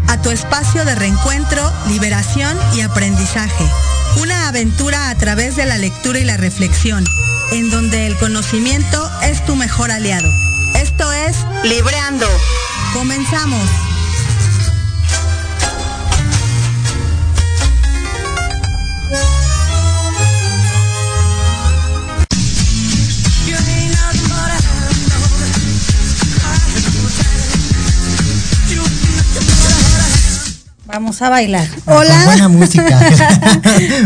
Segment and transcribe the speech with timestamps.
[0.21, 3.65] tu espacio de reencuentro, liberación y aprendizaje.
[4.21, 7.03] Una aventura a través de la lectura y la reflexión,
[7.51, 10.29] en donde el conocimiento es tu mejor aliado.
[10.75, 12.27] Esto es Libreando.
[12.93, 13.90] Comenzamos.
[31.11, 31.67] Vamos a bailar.
[31.87, 32.21] Hola.
[32.25, 32.97] buena música.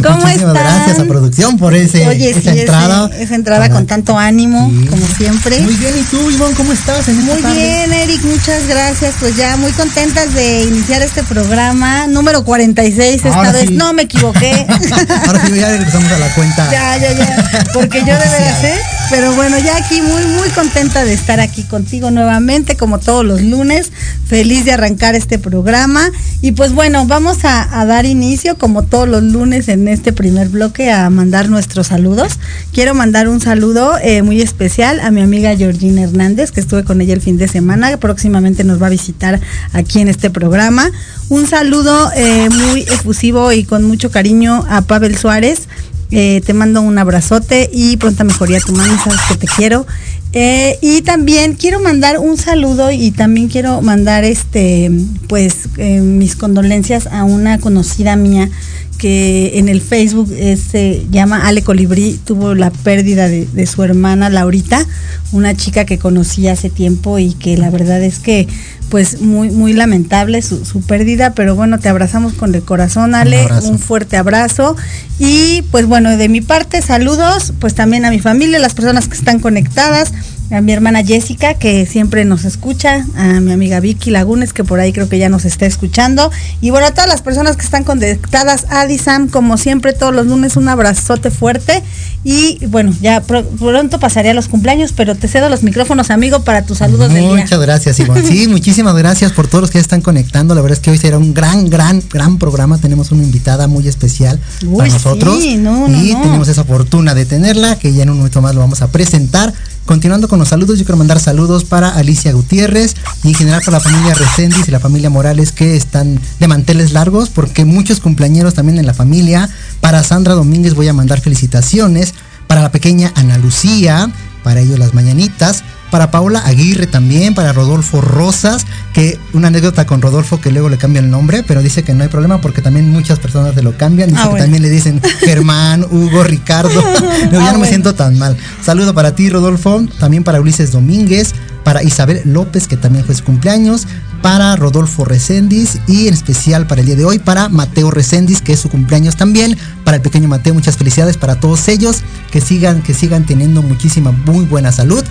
[0.03, 3.07] ¿Cómo Muchísimas gracias a producción por ese, Oye, esa sí, entrada.
[3.13, 4.87] ese- esa entrada con tanto ánimo, Sí.
[4.87, 5.59] como siempre.
[5.61, 7.59] Muy bien, ¿y tú, Ivonne, cómo estás en esta Muy tarde?
[7.59, 9.13] bien, Eric, muchas gracias.
[9.19, 13.67] Pues ya muy contentas de iniciar este programa número 46 esta Ahora vez.
[13.67, 13.75] sí.
[13.75, 14.65] No me equivoqué.
[15.27, 16.71] Ahora sí, ya regresamos a la cuenta.
[16.71, 17.65] ya, ya, ya.
[17.71, 18.79] Porque yo de veras, ¿eh?
[19.11, 23.41] Pero bueno, ya aquí muy, muy contenta de estar aquí contigo nuevamente, como todos los
[23.41, 23.91] lunes.
[24.25, 26.11] Feliz de arrancar este programa.
[26.41, 30.91] Y pues bueno, vamos a, dar inicio, como todos los lunes en este primer bloque,
[30.91, 32.39] a mandar nuestros saludos.
[32.73, 36.99] Quiero mandar un saludo eh, muy especial a mi amiga Georgina Hernández, que estuve con
[36.99, 37.95] ella el fin de semana.
[37.97, 39.39] Próximamente nos va a visitar
[39.73, 40.89] aquí en este programa.
[41.29, 45.67] Un saludo eh, muy efusivo y con mucho cariño a Pavel Suárez.
[46.11, 49.85] Eh, te mando un abrazote y pronta mejoría tu mami, sabes que te quiero.
[50.33, 54.91] Eh, y también quiero mandar un saludo y también quiero mandar este,
[55.29, 58.49] pues, eh, mis condolencias a una conocida mía
[58.97, 63.83] que en el Facebook eh, se llama Ale Colibrí, tuvo la pérdida de, de su
[63.83, 64.85] hermana Laurita,
[65.31, 68.47] una chica que conocí hace tiempo y que la verdad es que
[68.89, 73.41] pues muy muy lamentable su, su pérdida, pero bueno, te abrazamos con el corazón, Ale,
[73.41, 73.69] abrazo.
[73.69, 74.75] un fuerte abrazo
[75.19, 79.15] y pues bueno, de mi parte saludos, pues también a mi familia, las personas que
[79.17, 80.13] están conectadas,
[80.51, 84.79] a mi hermana Jessica que siempre nos escucha, a mi amiga Vicky Lagunes que por
[84.79, 87.83] ahí creo que ya nos está escuchando y bueno, a todas las personas que están
[87.83, 88.85] conectadas, a
[89.31, 91.83] como siempre todos los lunes un abrazote fuerte
[92.23, 96.43] y bueno, ya pro- pronto pasaré a los cumpleaños, pero te cedo los micrófonos amigo
[96.43, 97.35] para tus saludos del día.
[97.43, 98.27] Muchas gracias, Ivonne.
[98.27, 100.55] Sí, muchísimas gracias por todos los que ya están conectando.
[100.55, 102.79] La verdad es que hoy será un gran, gran, gran programa.
[102.79, 105.39] Tenemos una invitada muy especial Uy, para nosotros.
[105.39, 106.21] sí, no, no, y no.
[106.23, 109.53] tenemos esa fortuna de tenerla, que ya en un momento más lo vamos a presentar.
[109.85, 113.77] Continuando con los saludos, yo quiero mandar saludos para Alicia Gutiérrez y en general para
[113.77, 118.55] la familia Recendis y la familia Morales que están de manteles largos, porque muchos cumpleañeros
[118.55, 119.47] también en la familia.
[119.81, 122.15] Para Sandra Domínguez voy a mandar felicitaciones.
[122.47, 124.11] Para la pequeña Ana Lucía,
[124.43, 125.63] para ellos las mañanitas.
[125.91, 130.77] Para Paula Aguirre también, para Rodolfo Rosas, que una anécdota con Rodolfo que luego le
[130.77, 133.77] cambia el nombre, pero dice que no hay problema porque también muchas personas se lo
[133.77, 134.09] cambian.
[134.09, 134.43] Dice Ah, que bueno.
[134.45, 136.69] también le dicen Germán, Hugo, Ricardo.
[137.31, 138.35] No, ya Ah, no me siento tan mal.
[138.63, 141.33] Saludo para ti, Rodolfo, también para Ulises Domínguez,
[141.63, 143.87] para Isabel López, que también fue su cumpleaños,
[144.21, 148.53] para Rodolfo Recendis y en especial para el día de hoy para Mateo Recendis, que
[148.53, 149.55] es su cumpleaños también.
[149.83, 151.97] Para el pequeño Mateo, muchas felicidades para todos ellos,
[152.31, 155.03] que sigan, que sigan teniendo muchísima, muy buena salud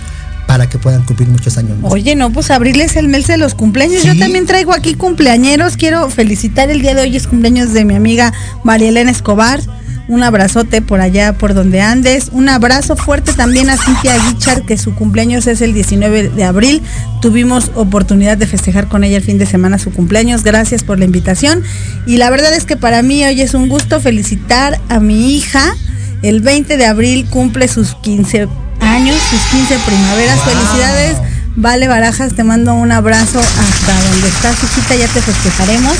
[0.55, 1.91] para que puedan cumplir muchos años más.
[1.91, 4.03] Oye, no, pues abrirles el mes de los cumpleaños.
[4.03, 4.07] Sí.
[4.07, 5.75] Yo también traigo aquí cumpleañeros.
[5.75, 8.31] Quiero felicitar el día de hoy, es cumpleaños de mi amiga
[8.63, 9.59] María Elena Escobar.
[10.07, 12.29] Un abrazote por allá, por donde andes.
[12.31, 16.81] Un abrazo fuerte también a Cintia Guichard, que su cumpleaños es el 19 de abril.
[17.21, 20.41] Tuvimos oportunidad de festejar con ella el fin de semana su cumpleaños.
[20.41, 21.63] Gracias por la invitación.
[22.05, 25.75] Y la verdad es que para mí hoy es un gusto felicitar a mi hija.
[26.21, 28.47] El 20 de abril cumple sus 15
[28.95, 30.37] años, sus 15 primaveras.
[30.37, 30.45] Wow.
[30.45, 31.17] Felicidades.
[31.57, 35.93] Vale Barajas, te mando un abrazo hasta donde estás, hijita, ya te festejaremos.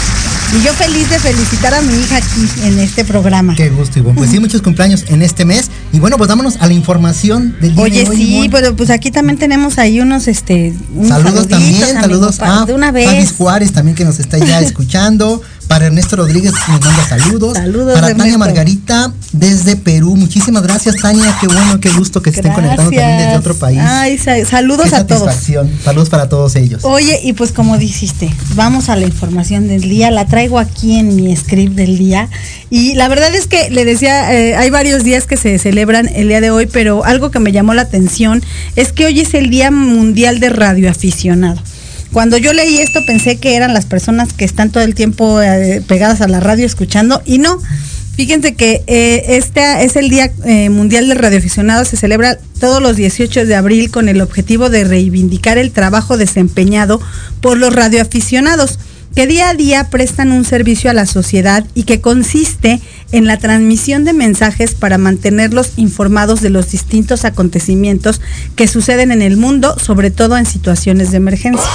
[0.54, 3.56] Y yo feliz de felicitar a mi hija aquí en este programa.
[3.56, 4.18] Qué gusto, Ivonne.
[4.18, 5.70] Pues sí, muchos cumpleaños en este mes.
[5.92, 8.16] Y bueno, pues vámonos a la información del día Oye, de hoy.
[8.18, 8.50] sí, Ivonne.
[8.52, 12.94] pero pues aquí también tenemos ahí unos, este, unos Saludos también, saludos a de una.
[13.38, 15.42] Juárez también que nos está ya escuchando.
[15.68, 17.58] Para Ernesto Rodríguez nos manda saludos.
[17.58, 18.22] Saludos, Para Ernesto.
[18.22, 20.16] Tania Margarita desde Perú.
[20.16, 21.36] Muchísimas gracias, Tania.
[21.42, 23.80] Qué bueno, qué gusto que se estén conectando también desde otro país.
[23.82, 25.24] Ay, sa- saludos qué a todos.
[25.24, 25.72] satisfacción.
[25.84, 26.84] Saludos para todos ellos.
[26.86, 31.16] Oye, y pues como dijiste, vamos a la información del día, la traigo aquí en
[31.16, 32.28] mi script del día.
[32.70, 36.28] Y la verdad es que le decía, eh, hay varios días que se celebran el
[36.28, 38.44] día de hoy, pero algo que me llamó la atención
[38.76, 41.62] es que hoy es el Día Mundial de Radioaficionado.
[42.12, 45.82] Cuando yo leí esto pensé que eran las personas que están todo el tiempo eh,
[45.88, 47.58] pegadas a la radio escuchando y no.
[48.18, 50.34] Fíjense que eh, este es el Día
[50.70, 55.58] Mundial del Radioaficionado, se celebra todos los 18 de abril con el objetivo de reivindicar
[55.58, 57.00] el trabajo desempeñado
[57.40, 58.80] por los radioaficionados
[59.16, 62.82] que día a día prestan un servicio a la sociedad y que consiste
[63.14, 68.20] en la transmisión de mensajes para mantenerlos informados de los distintos acontecimientos
[68.58, 71.66] que suceden en el mundo, sobre todo en situaciones de emergencia.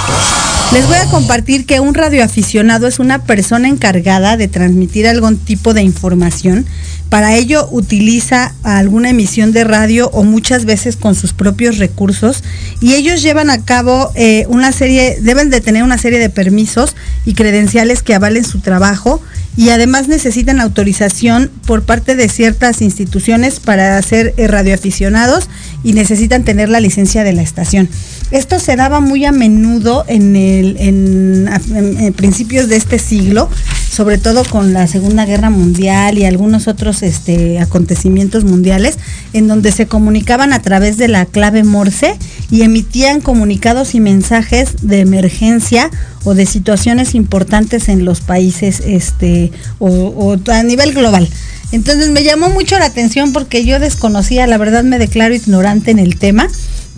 [0.71, 5.73] Les voy a compartir que un radioaficionado es una persona encargada de transmitir algún tipo
[5.73, 6.65] de información.
[7.11, 12.41] Para ello utiliza alguna emisión de radio o muchas veces con sus propios recursos.
[12.79, 16.95] Y ellos llevan a cabo eh, una serie, deben de tener una serie de permisos
[17.25, 19.21] y credenciales que avalen su trabajo
[19.57, 25.49] y además necesitan autorización por parte de ciertas instituciones para ser eh, radioaficionados
[25.83, 27.89] y necesitan tener la licencia de la estación.
[28.31, 33.49] Esto se daba muy a menudo en, el, en, principios de este siglo,
[33.91, 38.97] sobre todo con la Segunda Guerra Mundial y algunos otros este, acontecimientos mundiales,
[39.33, 42.17] en donde se comunicaban a través de la clave Morse
[42.49, 45.89] y emitían comunicados y mensajes de emergencia
[46.23, 51.27] o de situaciones importantes en los países este, o, o a nivel global.
[51.71, 55.99] Entonces me llamó mucho la atención porque yo desconocía, la verdad me declaro ignorante en
[55.99, 56.49] el tema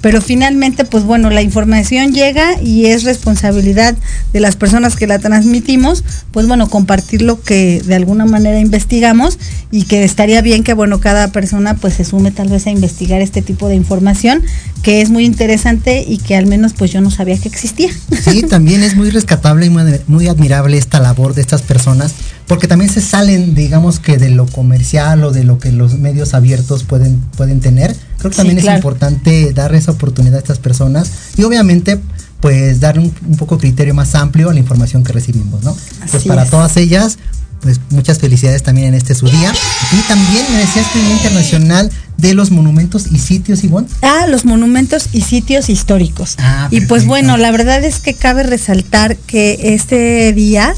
[0.03, 3.95] pero finalmente, pues bueno, la información llega y es responsabilidad
[4.33, 9.39] de las personas que la transmitimos, pues bueno, compartir lo que de alguna manera investigamos
[9.71, 13.21] y que estaría bien que, bueno, cada persona pues se sume tal vez a investigar
[13.21, 14.43] este tipo de información
[14.81, 17.89] que es muy interesante y que al menos pues yo no sabía que existía.
[18.21, 22.13] Sí, también es muy rescatable y muy, admirable esta labor de estas personas
[22.47, 26.33] porque también se salen, digamos que de lo comercial o de lo que los medios
[26.33, 27.95] abiertos pueden, pueden tener.
[28.23, 31.99] Creo que también es importante dar esa oportunidad a estas personas y obviamente
[32.39, 35.75] pues dar un, poco criterio más amplio a la información que recibimos, ¿no?
[36.09, 37.17] pues para todas ellas,
[37.59, 39.51] pues muchas felicidades también en este su día.
[39.91, 43.89] Y también me decías que el Día Internacional de los Monumentos y Sitios, Ivonne.
[44.01, 46.35] Ah, los monumentos y sitios históricos.
[46.37, 50.73] Ah, y pues bueno, la verdad es que cabe resaltar que este día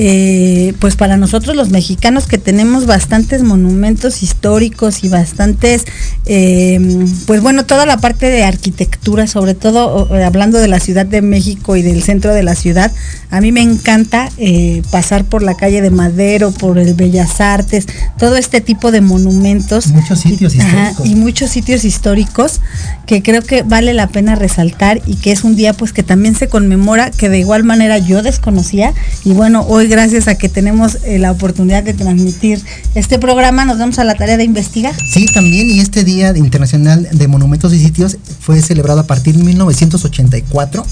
[0.00, 5.86] eh, pues para nosotros los mexicanos que tenemos bastantes monumentos históricos y bastantes,
[6.24, 6.78] eh,
[7.26, 11.74] pues bueno, toda la parte de arquitectura, sobre todo hablando de la Ciudad de México
[11.74, 12.92] y del centro de la ciudad,
[13.30, 17.86] a mí me encanta eh, pasar por la calle de Madero, por el Bellas Artes,
[18.18, 19.88] todo este tipo de monumentos.
[19.88, 21.06] Muchos sitios históricos.
[21.06, 22.60] y muchos sitios históricos
[23.06, 26.36] que creo que vale la pena resaltar y que es un día pues que también
[26.36, 30.98] se conmemora, que de igual manera yo desconocía y bueno, hoy gracias a que tenemos
[31.04, 32.62] eh, la oportunidad de transmitir
[32.94, 34.94] este programa, nos damos a la tarea de investigar.
[35.12, 39.44] Sí, también, y este Día Internacional de Monumentos y Sitios fue celebrado a partir de
[39.44, 40.84] 1984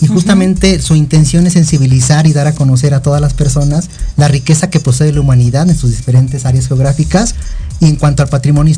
[0.00, 4.28] y justamente su intención es sensibilizar y dar a conocer a todas las personas la
[4.28, 7.34] riqueza que posee la humanidad en sus diferentes áreas geográficas
[7.80, 8.74] y en cuanto al patrimonio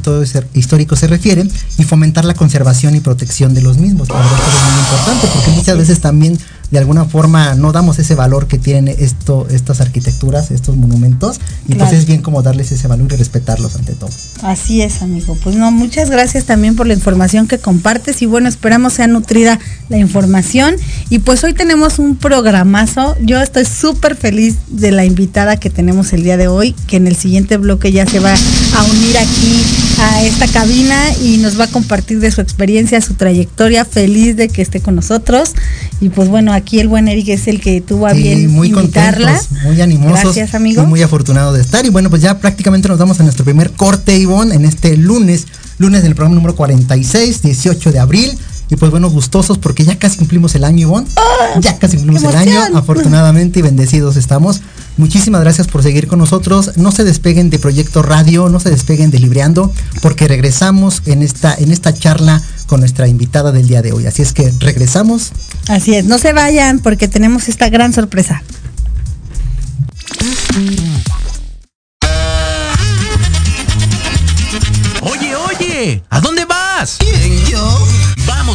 [0.55, 1.45] histórico se refiere
[1.77, 4.09] y fomentar la conservación y protección de los mismos.
[4.09, 6.39] La verdad es muy importante porque muchas veces también
[6.71, 11.75] de alguna forma no damos ese valor que tienen esto, estas arquitecturas, estos monumentos, y
[11.75, 14.11] pues es bien como darles ese valor y respetarlos ante todo.
[14.43, 15.37] Así es, amigo.
[15.43, 19.59] Pues no, muchas gracias también por la información que compartes y bueno, esperamos sea nutrida
[19.89, 20.77] la información.
[21.11, 23.17] Y pues hoy tenemos un programazo.
[23.23, 27.07] Yo estoy súper feliz de la invitada que tenemos el día de hoy, que en
[27.07, 29.63] el siguiente bloque ya se va a unir aquí
[30.01, 33.85] a esta cabina y nos va a compartir de su experiencia, su trayectoria.
[33.85, 35.55] Feliz de que esté con nosotros.
[36.01, 39.41] Y pues bueno, aquí el buen Eric es el que tuvo a bien muy invitarla.
[39.65, 40.23] muy animosos.
[40.23, 40.85] Gracias, amigo.
[40.85, 41.85] muy afortunado de estar.
[41.87, 45.47] Y bueno, pues ya prácticamente nos vamos a nuestro primer corte, Ivonne, en este lunes,
[45.79, 48.39] lunes del programa número 46, 18 de abril.
[48.71, 51.07] Y pues bueno, gustosos porque ya casi cumplimos el año, Ivonne.
[51.17, 54.61] Ah, ya casi cumplimos el año, afortunadamente, y bendecidos estamos.
[54.99, 56.77] Muchísimas gracias por seguir con nosotros.
[56.77, 61.55] No se despeguen de Proyecto Radio, no se despeguen de Libreando, porque regresamos en esta,
[61.55, 64.07] en esta charla con nuestra invitada del día de hoy.
[64.07, 65.31] Así es que regresamos.
[65.69, 68.43] Así es, no se vayan porque tenemos esta gran sorpresa.
[75.03, 76.99] Oye, oye, ¿a dónde vas?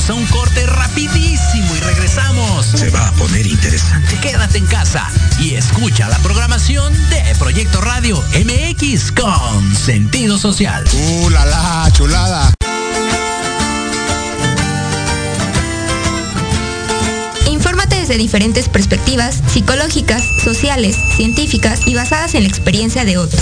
[0.06, 2.66] Vamos a un corte rapidísimo y regresamos.
[2.66, 4.18] Se va a poner interesante.
[4.20, 10.84] Quédate en casa y escucha la programación de Proyecto Radio MX con sentido social.
[10.94, 12.54] ¡Uh, la, la chulada!
[17.50, 23.42] Infórmate desde diferentes perspectivas psicológicas, sociales, científicas y basadas en la experiencia de otros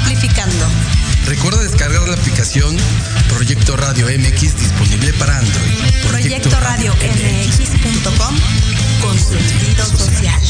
[1.31, 2.75] Recuerda descargar la aplicación
[3.29, 5.71] Proyecto Radio MX disponible para Android.
[6.09, 8.35] Proyecto Radio MX.com
[9.01, 10.41] con sentido social.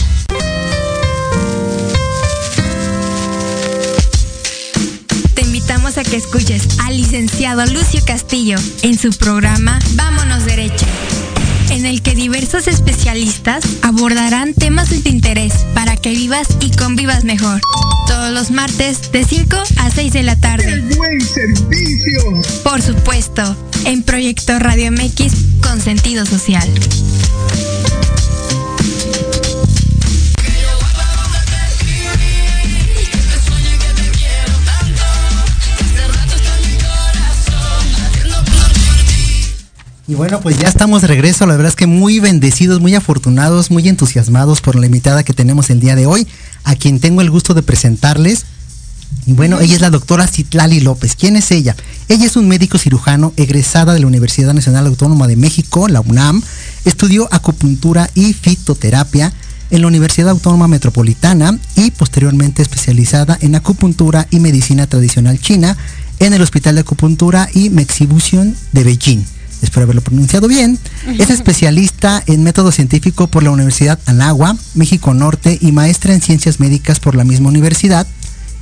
[5.36, 10.88] Te invitamos a que escuches al licenciado Lucio Castillo en su programa Vámonos Derecho,
[11.72, 17.24] en el que diversos especialistas abordarán temas de tu interés para que vivas y convivas
[17.24, 17.62] mejor.
[18.08, 20.82] Todos los martes de 5 a 6 de la tarde.
[20.96, 22.42] buen servicio!
[22.64, 26.70] Por supuesto, en Proyecto Radio MX con sentido social.
[40.12, 41.46] Y bueno, pues ya estamos de regreso.
[41.46, 45.70] La verdad es que muy bendecidos, muy afortunados, muy entusiasmados por la invitada que tenemos
[45.70, 46.28] el día de hoy,
[46.66, 48.44] a quien tengo el gusto de presentarles.
[49.26, 51.16] Y bueno, ella es la doctora Citlali López.
[51.16, 51.78] ¿Quién es ella?
[52.10, 56.44] Ella es un médico cirujano egresada de la Universidad Nacional Autónoma de México, la UNAM.
[56.84, 59.32] Estudió acupuntura y fitoterapia
[59.70, 65.78] en la Universidad Autónoma Metropolitana y posteriormente especializada en acupuntura y medicina tradicional china
[66.20, 69.24] en el Hospital de Acupuntura y Mexibution de Beijing.
[69.62, 70.80] Espero haberlo pronunciado bien.
[71.20, 76.60] Es especialista en método científico por la Universidad Anagua, México Norte y maestra en ciencias
[76.60, 78.08] médicas por la misma universidad,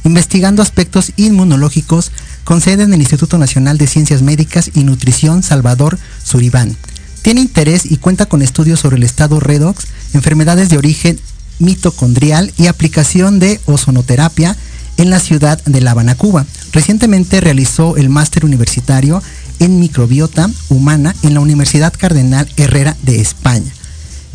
[0.04, 2.12] investigando aspectos inmunológicos
[2.44, 6.76] con sede en el Instituto Nacional de Ciencias Médicas y Nutrición Salvador Suribán.
[7.22, 11.20] Tiene interés y cuenta con estudios sobre el estado redox, enfermedades de origen
[11.60, 14.56] mitocondrial y aplicación de ozonoterapia
[14.98, 16.46] en la ciudad de La Habana, Cuba.
[16.74, 19.22] Recientemente realizó el máster universitario
[19.60, 23.72] en microbiota humana en la Universidad Cardenal Herrera de España.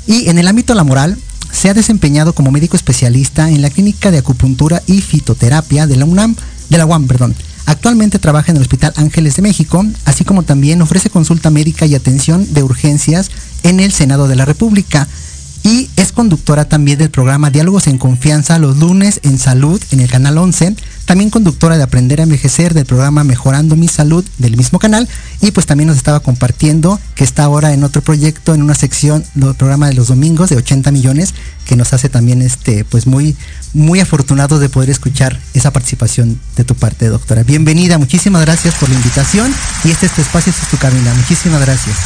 [0.07, 1.19] Y en el ámbito laboral
[1.51, 6.05] se ha desempeñado como médico especialista en la clínica de acupuntura y fitoterapia de la
[6.05, 6.37] UNAM,
[6.69, 7.35] de la UAM, perdón.
[7.67, 11.95] Actualmente trabaja en el Hospital Ángeles de México, así como también ofrece consulta médica y
[11.95, 13.31] atención de urgencias
[13.63, 15.09] en el Senado de la República.
[15.67, 20.11] Y es conductora también del programa Diálogos en Confianza los lunes en Salud en el
[20.11, 20.77] canal 11.
[21.07, 25.09] También conductora de Aprender a Envejecer del programa Mejorando mi Salud del mismo canal.
[25.41, 29.25] Y pues también nos estaba compartiendo que está ahora en otro proyecto, en una sección
[29.35, 31.33] del programa de los domingos de 80 millones,
[31.65, 33.35] que nos hace también este, pues muy,
[33.73, 37.43] muy afortunado de poder escuchar esa participación de tu parte, doctora.
[37.43, 39.51] Bienvenida, muchísimas gracias por la invitación.
[39.83, 41.15] Y este es tu espacio, este es tu cabina.
[41.15, 41.97] Muchísimas gracias.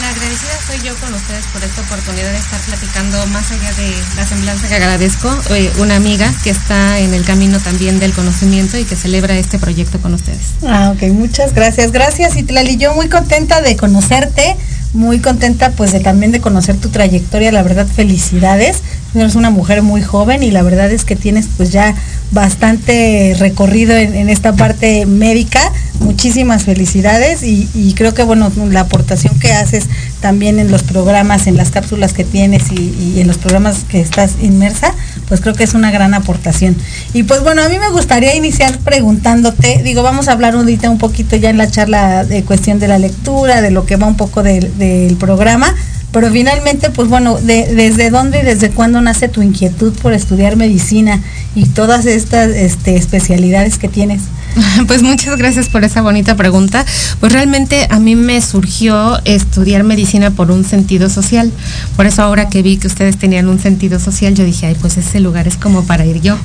[0.00, 3.92] La agradecida soy yo con ustedes por esta oportunidad de estar platicando más allá de
[4.16, 8.78] la semblanza que agradezco, eh, una amiga que está en el camino también del conocimiento
[8.78, 10.54] y que celebra este proyecto con ustedes.
[10.66, 11.92] Ah, ok, muchas gracias.
[11.92, 12.78] Gracias, Itlali.
[12.78, 14.56] Yo muy contenta de conocerte,
[14.94, 18.78] muy contenta pues de también de conocer tu trayectoria, la verdad, felicidades.
[19.14, 21.94] Eres una mujer muy joven y la verdad es que tienes pues ya
[22.30, 25.60] bastante recorrido en, esta parte médica.
[26.00, 29.84] Muchísimas felicidades y, creo que bueno, la aportación que haces
[30.20, 34.32] también en los programas, en las cápsulas que tienes y, en los programas que estás
[34.40, 34.94] inmersa,
[35.28, 36.74] pues creo que es una gran aportación.
[37.12, 40.98] Y pues bueno, a mí me gustaría iniciar preguntándote, digo, vamos a hablar ahorita un
[40.98, 44.16] poquito ya en la charla de cuestión de la lectura, de lo que va un
[44.16, 45.74] poco del programa,
[46.12, 50.56] pero finalmente, pues bueno, de- ¿desde dónde y desde cuándo nace tu inquietud por estudiar
[50.56, 51.20] medicina
[51.54, 54.22] y todas estas este, especialidades que tienes?
[54.86, 56.84] Pues muchas gracias por esa bonita pregunta.
[57.20, 61.50] Pues realmente a mí me surgió estudiar medicina por un sentido social.
[61.96, 64.96] Por eso ahora que vi que ustedes tenían un sentido social, yo dije, ay, pues
[64.96, 66.36] ese lugar es como para ir yo.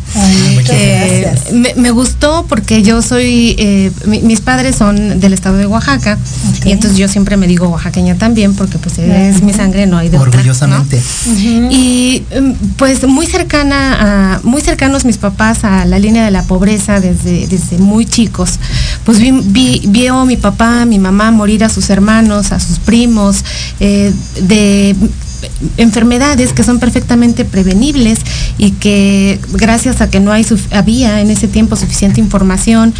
[0.69, 1.33] Eh,
[1.75, 6.17] me, gustó porque yo soy, eh, mis padres son del estado de Oaxaca
[6.63, 10.09] y entonces yo siempre me digo oaxaqueña también porque pues es mi sangre, no hay
[10.09, 11.01] de Orgullosamente.
[11.71, 16.43] Y mm, pues muy cercana a, muy cercanos mis papás a la línea de la
[16.43, 18.59] pobreza desde, desde muy chicos.
[19.03, 23.43] Pues vi, vio mi papá, mi mamá morir a sus hermanos, a sus primos,
[23.79, 24.95] eh, de
[25.77, 28.19] enfermedades que son perfectamente prevenibles
[28.57, 32.93] y que gracias a que no hay había en ese tiempo suficiente información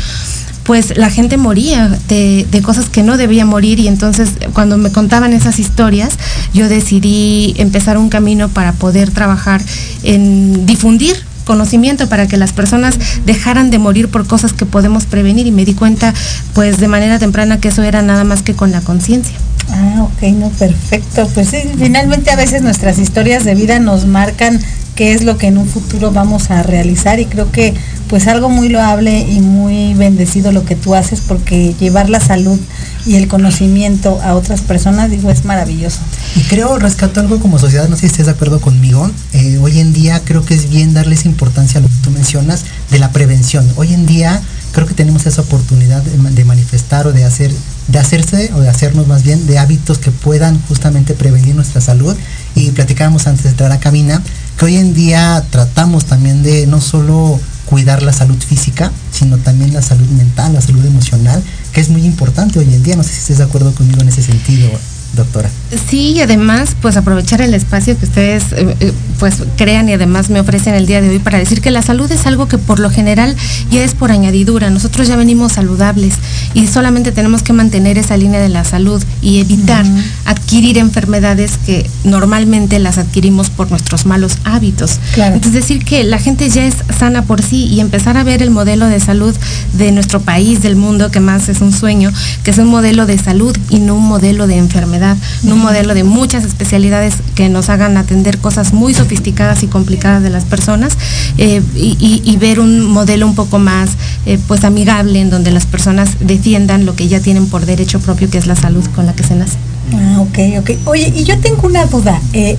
[0.63, 4.92] pues la gente moría de, de, cosas que no debía morir y entonces cuando me
[4.92, 6.13] contaban esas historias
[6.54, 9.62] yo decidí empezar un camino para poder trabajar
[10.04, 11.16] en difundir
[11.48, 15.66] conocimiento para que las personas dejaran de morir por cosas que podemos prevenir y me
[15.66, 16.13] di cuenta
[16.54, 19.36] pues de manera temprana que eso era nada más que con la conciencia.
[19.71, 21.28] Ah, ok, no, perfecto.
[21.34, 24.60] Pues sí, finalmente a veces nuestras historias de vida nos marcan
[24.97, 27.75] qué es lo que en un futuro vamos a realizar y creo que
[28.10, 32.60] pues algo muy loable y muy bendecido lo que tú haces porque llevar la salud
[33.05, 35.99] y el conocimiento a otras personas, digo, es maravilloso.
[36.36, 39.79] Y creo, rescato algo como sociedad, no sé si estés de acuerdo conmigo, eh, hoy
[39.79, 43.12] en día creo que es bien darles importancia a lo que tú mencionas de la
[43.12, 43.69] prevención.
[43.75, 47.51] Hoy en día creo que tenemos esa oportunidad de, manifestar o de hacer,
[47.88, 52.15] de hacerse o de hacernos más bien de hábitos que puedan justamente prevenir nuestra salud.
[52.55, 54.21] Y platicábamos antes de entrar a cabina
[54.58, 59.74] que hoy en día tratamos también de no solo cuidar la salud física, sino también
[59.74, 61.43] la salud mental, la salud emocional,
[61.74, 62.96] que es muy importante hoy en día.
[62.96, 64.70] No sé si estés de acuerdo conmigo en ese sentido
[65.13, 65.50] doctora.
[65.89, 70.30] Sí, y además, pues aprovechar el espacio que ustedes eh, eh, pues crean y además
[70.30, 72.80] me ofrecen el día de hoy para decir que la salud es algo que por
[72.80, 73.36] lo general
[73.72, 74.70] ya es por añadidura.
[74.70, 76.13] Nosotros ya venimos saludables
[76.54, 79.86] y solamente tenemos que mantener esa línea de la salud y evitar
[80.26, 85.00] adquirir enfermedades que normalmente las adquirimos por nuestros malos hábitos.
[85.15, 88.52] Entonces decir que la gente ya es sana por sí y empezar a ver el
[88.52, 89.36] modelo de salud
[89.74, 92.12] de nuestro país, del mundo, que más es un sueño,
[92.43, 95.07] que es un modelo de salud y no un modelo de enfermedad
[95.43, 100.30] un modelo de muchas especialidades que nos hagan atender cosas muy sofisticadas y complicadas de
[100.30, 100.98] las personas
[101.38, 103.91] eh, y, ver un modelo un poco más
[104.26, 108.30] eh, pues amigable en donde las personas defiendan lo que ya tienen por derecho propio,
[108.30, 109.58] que es la salud con la que se nace.
[109.93, 110.72] Ah, ok, ok.
[110.86, 112.20] Oye, y yo tengo una duda.
[112.34, 112.58] Eh,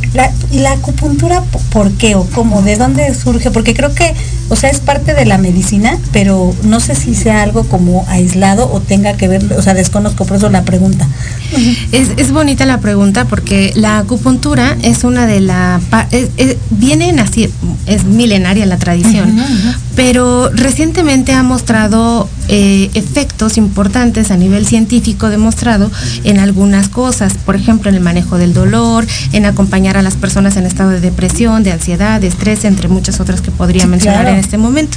[0.50, 2.62] ¿Y la acupuntura por qué o cómo?
[2.62, 3.50] ¿De dónde surge?
[3.50, 4.14] Porque creo que,
[4.48, 8.70] o sea, es parte de la medicina, pero no sé si sea algo como aislado
[8.72, 11.06] o tenga que ver, o sea, desconozco, por eso la pregunta.
[11.92, 15.80] Es, bonita la pregunta porque la acupuntura es una de la...
[16.70, 17.50] viene así,
[17.86, 19.34] es milenaria la tradición,
[19.94, 25.90] pero recientemente ha mostrado eh, efectos importantes a nivel científico demostrado
[26.24, 30.56] en algunas cosas, por ejemplo, en el manejo del dolor, en acompañar a las personas
[30.56, 34.37] en estado de depresión, de ansiedad, de estrés, entre muchas otras que podría mencionar en
[34.38, 34.96] este momento.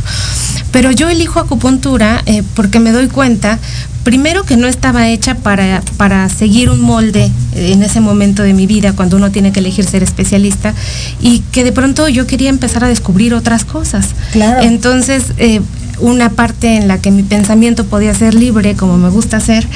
[0.71, 3.60] Pero yo elijo acupuntura eh, porque me doy cuenta,
[4.04, 8.67] primero que no estaba hecha para, para seguir un molde en ese momento de mi
[8.67, 10.73] vida, cuando uno tiene que elegir ser especialista,
[11.19, 14.08] y que de pronto yo quería empezar a descubrir otras cosas.
[14.32, 14.62] Claro.
[14.62, 15.62] Entonces, eh,
[16.02, 19.68] una parte en la que mi pensamiento podía ser libre, como me gusta hacer,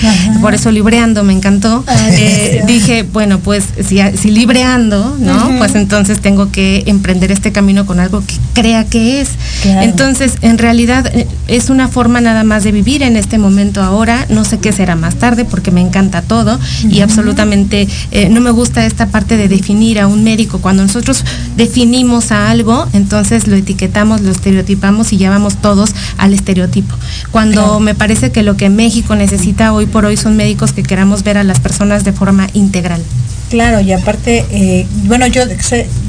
[0.42, 1.84] por eso libreando me encantó.
[2.12, 5.58] Eh, dije, bueno, pues si, si libreando, ¿no?
[5.58, 9.30] Pues entonces tengo que emprender este camino con algo que crea que es.
[9.64, 14.26] Entonces, en realidad eh, es una forma nada más de vivir en este momento ahora.
[14.30, 16.60] No sé qué será más tarde porque me encanta todo
[16.90, 20.60] y absolutamente eh, no me gusta esta parte de definir a un médico.
[20.60, 21.24] Cuando nosotros
[21.58, 26.95] definimos a algo, entonces lo etiquetamos, lo estereotipamos y llevamos todos al estereotipo.
[27.32, 31.23] Cuando me parece que lo que México necesita hoy por hoy son médicos que queramos
[31.23, 33.01] ver a las personas de forma integral.
[33.49, 35.43] Claro, y aparte, eh, bueno, yo,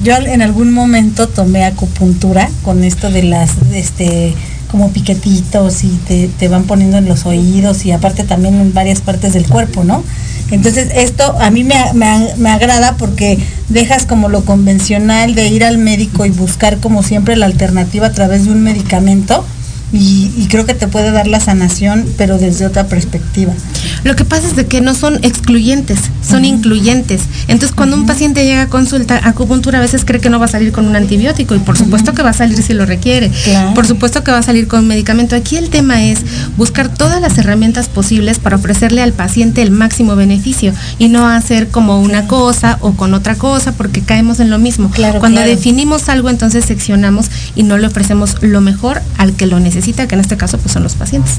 [0.02, 4.34] yo en algún momento tomé acupuntura con esto de las, este,
[4.70, 9.00] como piquetitos y te, te, van poniendo en los oídos y aparte también en varias
[9.00, 10.02] partes del cuerpo, ¿no?
[10.50, 13.38] Entonces esto a mí me, me, me, agrada porque
[13.68, 18.12] dejas como lo convencional de ir al médico y buscar como siempre la alternativa a
[18.12, 19.44] través de un medicamento
[19.92, 23.53] y, creo que te puede dar la sanación, pero desde otra perspectiva.
[24.05, 27.22] Lo que pasa es de que no son excluyentes, son incluyentes.
[27.48, 30.48] Entonces, cuando un paciente llega a consulta, acupuntura a veces cree que no va a
[30.48, 33.30] salir con un antibiótico y por supuesto que va a salir si lo requiere.
[33.74, 35.36] Por supuesto que va a salir con un medicamento.
[35.36, 36.20] Aquí el tema es
[36.56, 41.68] buscar todas las herramientas posibles para ofrecerle al paciente el máximo beneficio y no hacer
[41.68, 44.90] como una cosa o con otra cosa porque caemos en lo mismo.
[45.20, 49.76] cuando definimos algo, entonces seccionamos y no le ofrecemos lo mejor al que lo necesita
[49.76, 51.38] necesita, que en este caso pues son los pacientes.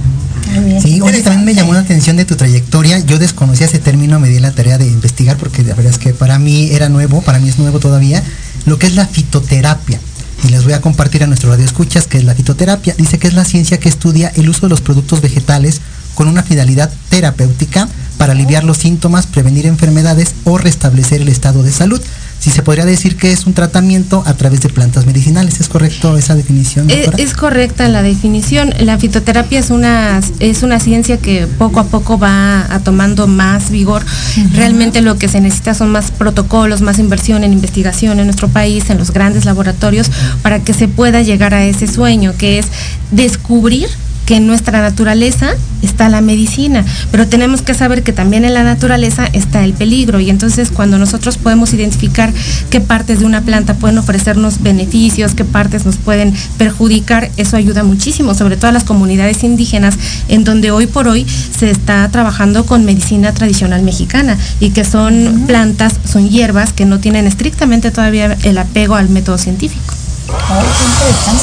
[0.81, 2.99] Sí, oye, también me llamó la atención de tu trayectoria.
[2.99, 6.13] Yo desconocía ese término, me di la tarea de investigar porque la verdad es que
[6.13, 8.23] para mí era nuevo, para mí es nuevo todavía,
[8.65, 9.99] lo que es la fitoterapia.
[10.43, 12.93] Y les voy a compartir a nuestro radio escuchas que es la fitoterapia.
[12.97, 15.81] Dice que es la ciencia que estudia el uso de los productos vegetales
[16.13, 21.71] con una finalidad terapéutica para aliviar los síntomas, prevenir enfermedades o restablecer el estado de
[21.71, 22.01] salud.
[22.39, 26.17] Si se podría decir que es un tratamiento a través de plantas medicinales, ¿es correcto
[26.17, 26.89] esa definición?
[26.89, 28.73] Es, es, correcta la definición.
[28.79, 33.71] La fitoterapia es una, es una ciencia que poco a poco va a tomando más
[33.71, 34.03] vigor.
[34.03, 34.51] Uh -huh.
[34.53, 38.89] Realmente lo que se necesita son más protocolos, más inversión en investigación en nuestro país,
[38.89, 42.67] en los grandes laboratorios, para que se pueda llegar a ese sueño, que es
[43.11, 43.89] descubrir
[44.27, 48.63] que en nuestra naturaleza está la medicina, pero tenemos que saber que también en la
[48.63, 52.33] naturaleza está el peligro y entonces cuando nosotros podemos identificar
[52.69, 57.83] qué partes de una planta pueden ofrecernos beneficios, qué partes nos pueden perjudicar, eso ayuda
[57.83, 59.95] muchísimo, sobre todo a las comunidades indígenas
[60.27, 61.25] en donde hoy por hoy
[61.57, 66.99] se está trabajando con medicina tradicional mexicana y que son plantas, son hierbas que no
[66.99, 69.93] tienen estrictamente todavía el apego al método científico.
[70.29, 70.63] Oh,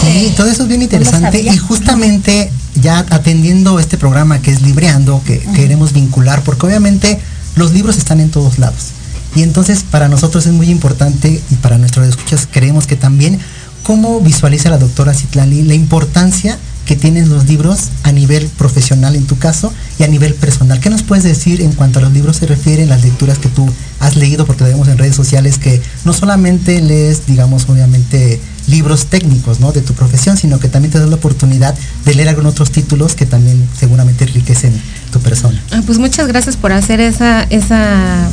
[0.00, 5.22] sí, todo eso es bien interesante y justamente ya atendiendo este programa que es Libreando,
[5.24, 5.54] que uh -huh.
[5.54, 7.18] queremos vincular, porque obviamente
[7.56, 8.92] los libros están en todos lados.
[9.34, 13.40] Y entonces para nosotros es muy importante y para nuestros escuchas creemos que también
[13.82, 19.26] cómo visualiza la doctora Citlali la importancia que tienen los libros a nivel profesional en
[19.26, 20.80] tu caso y a nivel personal.
[20.80, 23.68] ¿Qué nos puedes decir en cuanto a los libros se refieren, las lecturas que tú
[24.00, 24.46] has leído?
[24.46, 29.72] Porque vemos en redes sociales que no solamente lees, digamos, obviamente libros técnicos ¿no?
[29.72, 33.14] de tu profesión, sino que también te das la oportunidad de leer algunos otros títulos
[33.14, 34.72] que también seguramente enriquecen
[35.14, 35.62] tu persona.
[35.70, 38.28] Ah, pues muchas gracias por hacer esa, esa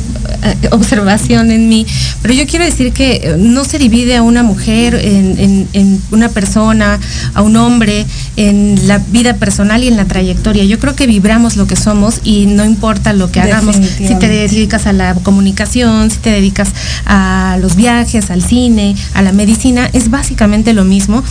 [0.70, 1.86] uh, observación en mí,
[2.22, 6.28] pero yo quiero decir que no se divide a una mujer en, en, en, una
[6.28, 6.98] persona,
[7.34, 8.04] a un hombre,
[8.36, 10.64] en la vida personal y en la trayectoria.
[10.64, 14.28] Yo creo que vibramos lo que somos y no importa lo que hagamos, si te
[14.28, 16.70] dedicas a la comunicación, si te dedicas
[17.06, 21.22] a los viajes, al cine, a la medicina, es básicamente lo mismo.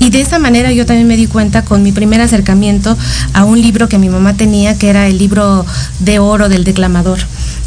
[0.00, 2.96] Y de esa manera yo también me di cuenta con mi primer acercamiento
[3.34, 5.66] a un libro que mi mamá tenía, que era el libro
[6.00, 7.18] de oro del declamador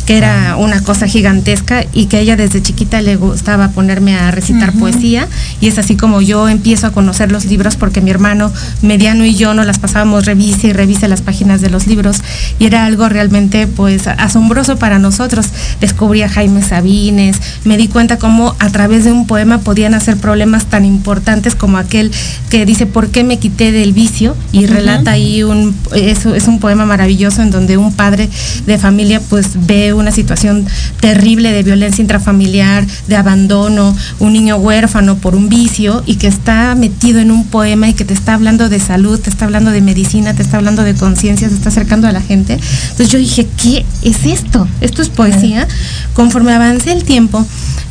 [0.10, 4.32] que era una cosa gigantesca y que a ella desde chiquita le gustaba ponerme a
[4.32, 4.80] recitar uh -huh.
[4.80, 5.28] poesía
[5.62, 9.36] y es así como yo empiezo a conocer los libros porque mi hermano mediano y
[9.36, 12.24] yo nos las pasábamos revise y revise las páginas de los libros
[12.58, 15.46] y era algo realmente pues asombroso para nosotros.
[15.80, 20.18] Descubrí a Jaime Sabines, me di cuenta cómo a través de un poema podían hacer
[20.18, 22.12] problemas tan importantes como aquel
[22.50, 24.36] que dice ¿por qué me quité del vicio?
[24.52, 25.18] y relata uh -huh.
[25.18, 28.28] ahí un eso es un poema maravilloso en donde un padre
[28.66, 30.66] de familia pues ve una situación
[31.00, 36.76] terrible de violencia intrafamiliar, de abandono, un niño huérfano por un vicio y que está
[36.76, 39.82] metido en un poema y que te está hablando de salud, te está hablando de
[39.82, 42.54] medicina, te está hablando de conciencia, se está acercando a la gente.
[42.54, 44.68] Entonces yo dije, ¿qué es esto?
[44.82, 45.68] Esto es poesía.
[46.14, 47.46] Conforme avancé el tiempo,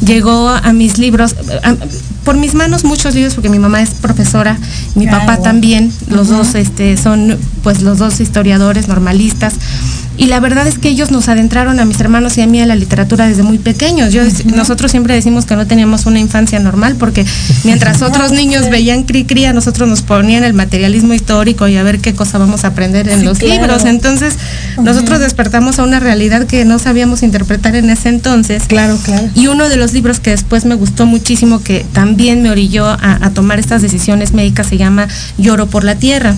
[0.04, 1.76] llegó a mis libros, a,
[2.24, 4.58] por mis manos muchos libros, porque mi mamá es profesora,
[4.94, 5.26] mi claro.
[5.26, 6.36] papá también, los uh -huh.
[6.38, 9.54] dos este, son pues los dos historiadores normalistas
[10.18, 12.66] y la verdad es que ellos nos adentraron a mis hermanos y a mí a
[12.66, 14.12] la literatura desde muy pequeños.
[14.12, 14.56] Yo, uh -huh.
[14.56, 17.24] Nosotros siempre decimos que no teníamos una infancia normal porque
[17.62, 21.84] mientras otros niños veían cri cri, a nosotros nos ponían el materialismo histórico y a
[21.84, 23.62] ver qué cosa vamos a aprender en sí, los claro.
[23.62, 23.84] libros.
[23.84, 24.84] Entonces, uh -huh.
[24.84, 28.64] nosotros despertamos a una realidad que no sabíamos interpretar en ese entonces.
[28.66, 29.28] Claro, claro.
[29.36, 33.18] Y uno de los libros que después me gustó muchísimo, que también me orilló a,
[33.20, 35.06] a tomar estas decisiones médicas, se llama
[35.38, 36.34] Lloro por la Tierra.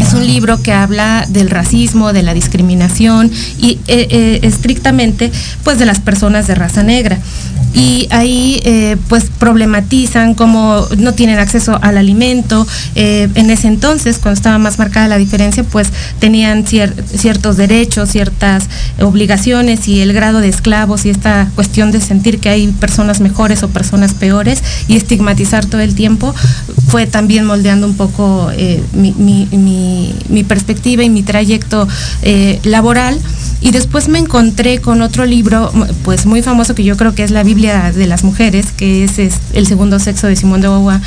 [0.00, 5.30] Es un libro que habla del racismo, de la discriminación y eh, eh, estrictamente
[5.62, 7.18] pues de las personas de raza negra.
[7.76, 12.66] Y ahí eh, pues problematizan cómo no tienen acceso al alimento.
[12.94, 18.68] en ese entonces, cuando estaba más marcada la diferencia, pues tenían cier ciertos derechos, ciertas
[19.00, 23.62] obligaciones y el grado de esclavos y esta cuestión de sentir que hay personas mejores
[23.62, 26.34] o personas peores y estigmatizar todo el tiempo
[26.88, 28.50] fue también moldeando un poco
[28.94, 31.86] mi, mi, mi mi, perspectiva y mi trayecto
[32.22, 33.18] eh, laboral.
[33.60, 35.72] Y después me encontré con otro libro,
[36.04, 39.18] pues muy famoso que yo creo que es la Biblia de las mujeres, que es,
[39.18, 41.00] es El segundo sexo de Simón de Beauvoir,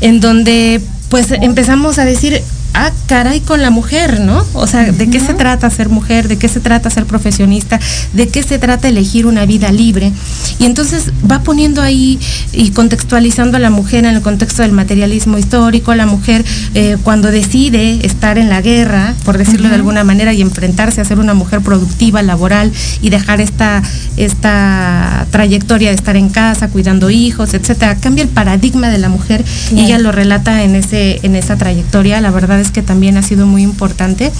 [0.00, 2.42] en donde pues empezamos a decir,
[2.74, 4.44] ah, caray con la mujer, ¿no?
[4.52, 6.28] O sea, ¿de qué se trata ser mujer?
[6.28, 7.80] ¿De qué se trata ser profesionista?
[8.12, 10.12] ¿De qué se trata elegir una vida libre?
[10.58, 12.18] Y entonces va poniendo ahí
[12.52, 17.30] y contextualizando a la mujer en el contexto del materialismo histórico, la mujer eh, cuando
[17.30, 21.34] decide estar en la guerra, por decirlo de alguna manera, y enfrentarse a ser una
[21.34, 23.82] mujer productiva, laboral y dejar esta,
[24.16, 29.44] esta trayectoria de estar en casa, cuidando hijos, etcétera, cambia el paradigma de la mujer
[29.72, 32.20] y ella lo relata en ese, en esa trayectoria.
[32.20, 34.32] La verdad que también ha sido muy importante.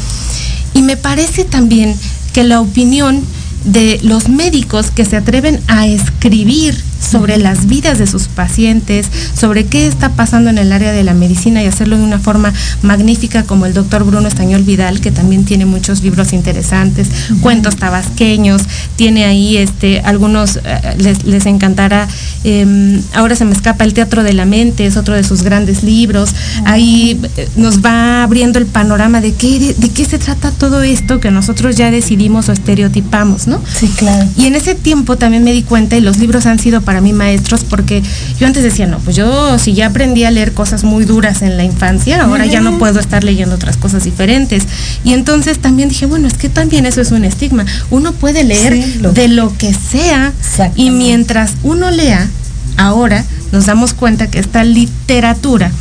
[0.75, 1.95] Y me parece también
[2.33, 3.23] que la opinión
[3.65, 9.67] de los médicos que se atreven a escribir sobre las vidas de sus pacientes, sobre
[9.67, 13.45] qué está pasando en el área de la medicina y hacerlo de una forma magnífica
[13.45, 17.09] como el doctor Bruno Estañol Vidal, que también tiene muchos libros interesantes,
[17.41, 18.63] cuentos tabasqueños,
[18.97, 22.09] tiene ahí este, algunos, eh, les, encantará,
[22.45, 25.83] em, ahora se me escapa El Teatro de la Mente, es otro de sus grandes
[25.83, 30.83] libros, ahí eh, nos va abriendo el panorama de qué, de, qué se trata todo
[30.83, 33.61] esto que nosotros ya decidimos o estereotipamos, ¿no?
[33.73, 34.29] Sí, claro.
[34.37, 37.03] Y en ese tiempo también me di cuenta, y los libros han sido para para
[37.03, 38.05] mí maestros porque
[38.39, 41.57] yo antes decía, no, pues yo si ya aprendí a leer cosas muy duras en
[41.57, 44.63] la infancia, ahora ya no puedo estar leyendo otras cosas diferentes.
[45.03, 47.67] Y entonces también dije, bueno, es que también eso es un estigma.
[47.91, 48.81] Uno puede leer
[49.13, 50.33] de lo que sea
[50.77, 52.29] y mientras uno lea,
[52.77, 55.73] ahora nos damos cuenta que esta literatura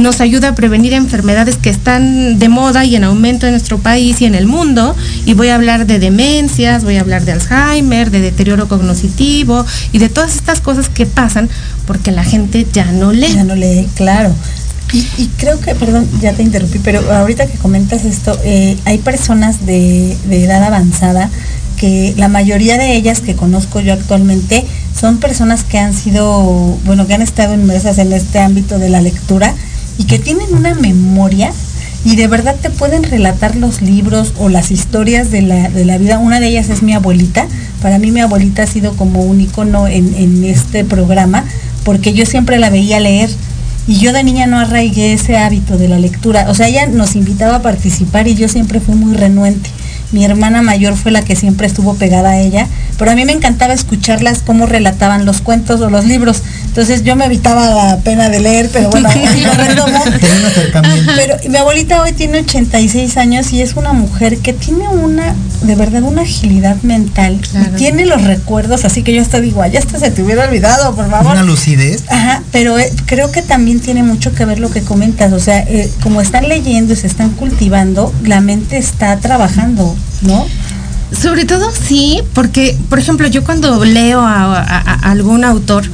[0.00, 4.20] nos ayuda a prevenir enfermedades que están de moda y en aumento en nuestro país
[4.20, 4.96] y en el mundo.
[5.26, 9.98] Y voy a hablar de demencias, voy a hablar de Alzheimer, de deterioro cognitivo y
[9.98, 11.48] de todas estas cosas que pasan
[11.86, 13.34] porque la gente ya no lee.
[13.34, 14.34] Ya no lee, claro.
[14.92, 19.64] Y, creo que, perdón, ya te interrumpí, pero ahorita que comentas esto, eh, hay personas
[19.64, 21.30] de, de edad avanzada
[21.76, 24.66] que la mayoría de ellas que conozco yo actualmente
[24.98, 29.00] son personas que han sido, bueno, que han estado inmersas en este ámbito de la
[29.00, 29.54] lectura
[30.00, 31.52] y que tienen una memoria
[32.06, 35.98] y de verdad te pueden relatar los libros o las historias de la, de la
[35.98, 36.18] vida.
[36.18, 37.46] Una de ellas es mi abuelita.
[37.82, 41.44] Para mí mi abuelita ha sido como un icono en, en este programa
[41.84, 43.28] porque yo siempre la veía leer
[43.86, 46.46] y yo de niña no arraigué ese hábito de la lectura.
[46.48, 49.68] O sea, ella nos invitaba a participar y yo siempre fui muy renuente.
[50.12, 52.66] Mi hermana mayor fue la que siempre estuvo pegada a ella,
[52.98, 56.42] pero a mí me encantaba escucharlas cómo relataban los cuentos o los libros.
[56.66, 59.08] Entonces yo me evitaba la pena de leer, pero bueno,
[61.16, 65.74] Pero mi abuelita hoy tiene 86 años y es una mujer que tiene una, de
[65.74, 67.40] verdad, una agilidad mental.
[67.54, 70.94] Y tiene los recuerdos, así que yo hasta digo, ya hasta se te hubiera olvidado,
[70.94, 71.32] por favor.
[71.32, 72.04] Una lucidez.
[72.08, 75.32] Ajá, pero eh, creo que también tiene mucho que ver lo que comentas.
[75.32, 80.46] O sea, eh, como están leyendo y se están cultivando, la mente está trabajando, ¿no?
[81.18, 84.60] Sobre todo sí, porque, por ejemplo, yo cuando leo a,
[85.02, 85.84] algún autor,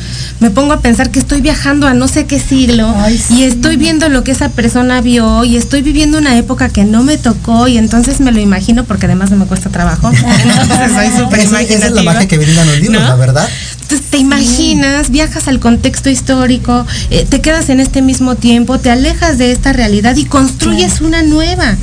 [0.40, 2.94] me pongo a pensar que estoy viajando a no sé qué siglo
[3.30, 7.02] y estoy viendo lo que esa persona vio y estoy viviendo una época que no
[7.02, 10.10] me tocó y entonces me lo imagino porque además no me cuesta trabajo.
[10.42, 13.48] entonces soy súper Esa es la magia que brindan los libros, la verdad.
[13.86, 18.90] Entonces te imaginas, viajas al contexto histórico, eh, te quedas en este mismo tiempo, te
[18.90, 21.76] alejas de esta realidad y construyes una nueva.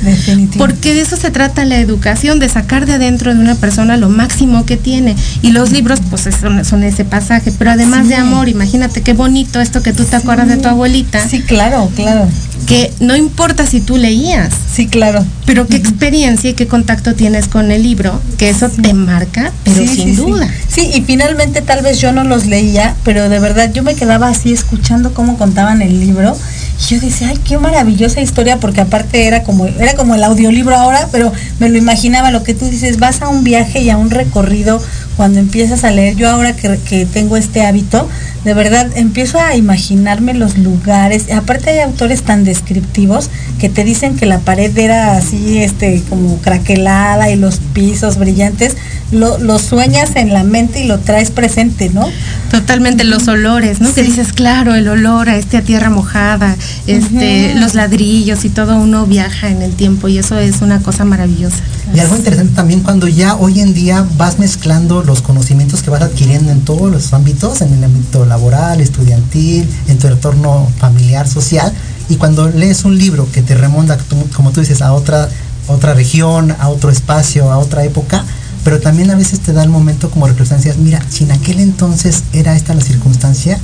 [0.58, 4.10] Porque de eso se trata la educación, de sacar de adentro de una persona lo
[4.10, 5.16] máximo que tiene.
[5.40, 7.52] Y los libros, pues son, ese pasaje.
[7.56, 11.26] Pero además de amor, imagínate qué bonito esto que tú te acuerdas de tu abuelita.
[11.26, 12.28] Sí, claro, claro
[12.66, 14.52] que no importa si tú leías.
[14.72, 15.24] Sí, claro.
[15.46, 19.86] Pero qué experiencia y qué contacto tienes con el libro, que eso te marca, pero
[19.86, 20.48] sin duda.
[20.68, 20.90] Sí.
[20.94, 24.52] y finalmente tal vez yo no los leía, pero de verdad yo me quedaba así
[24.52, 26.36] escuchando cómo contaban el libro.
[26.80, 30.74] Y yo decía, ay, qué maravillosa historia, porque aparte era como, era como el audiolibro
[30.74, 33.96] ahora, pero me lo imaginaba, lo que tú dices, vas a un viaje y a
[33.96, 34.82] un recorrido
[35.16, 36.16] cuando empiezas a leer.
[36.16, 38.08] Yo ahora que, que tengo este hábito,
[38.44, 41.30] de verdad empiezo a imaginarme los lugares.
[41.32, 46.36] Aparte hay autores tan descriptivos que te dicen que la pared era así, este, como
[46.38, 48.76] craquelada y los pisos brillantes.
[49.10, 52.08] Lo, lo sueñas en la mente y lo traes presente, ¿no?
[52.50, 53.94] Totalmente los olores, ¿no?
[53.94, 58.76] Que dices, claro, el olor a este a tierra mojada, este, los ladrillos y todo
[58.76, 61.58] uno viaja en el tiempo y eso es una cosa maravillosa.
[61.94, 66.02] Y algo interesante también cuando ya hoy en día vas mezclando los conocimientos que vas
[66.02, 71.72] adquiriendo en todos los ámbitos, en el ámbito laboral, estudiantil, en tu entorno familiar, social,
[72.08, 73.96] y cuando lees un libro que te remonta,
[74.34, 75.28] como tú dices, a otra,
[75.68, 78.24] otra región, a otro espacio, a otra época,
[78.64, 82.24] pero también a veces te da el momento como reflexión, mira, si en aquel entonces
[82.32, 83.58] era esta la circunstancia,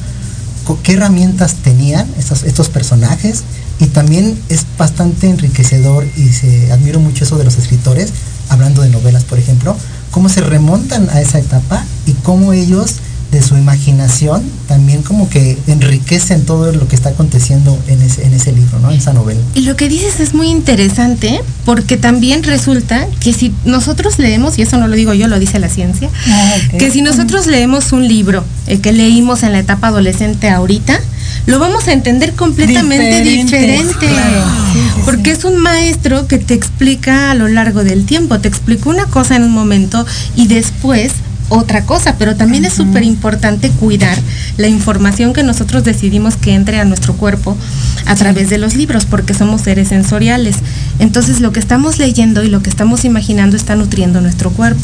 [0.84, 3.42] ¿qué herramientas tenían estos, estos personajes?
[3.80, 8.12] Y también es bastante enriquecedor y se admiro mucho eso de los escritores,
[8.50, 9.76] hablando de novelas, por ejemplo,
[10.10, 12.96] cómo se remontan a esa etapa y cómo ellos
[13.30, 18.34] de su imaginación también como que enriquecen todo lo que está aconteciendo en ese, en
[18.34, 18.90] ese libro, ¿no?
[18.90, 19.40] densa novela.
[19.54, 24.62] Y lo que dices es muy interesante porque también resulta que si nosotros leemos, y
[24.62, 28.06] eso no lo digo yo, lo dice la ciencia, ah, que si nosotros leemos un
[28.06, 28.44] libro
[28.82, 31.00] que leímos en la etapa adolescente ahorita,
[31.46, 34.08] lo vamos a entender completamente diferente.
[35.04, 39.06] porque es un maestro que te explica a lo largo del tiempo, te explica una
[39.06, 41.12] cosa en un momento y después
[41.50, 44.16] otra cosa, pero también es súper importante cuidar
[44.56, 47.56] la información que nosotros decidimos que entre a nuestro cuerpo
[48.06, 50.56] a través de los libros, porque somos seres sensoriales.
[51.00, 54.80] Entonces lo que estamos leyendo y lo que estamos imaginando está nutriendo nuestro cuerpo.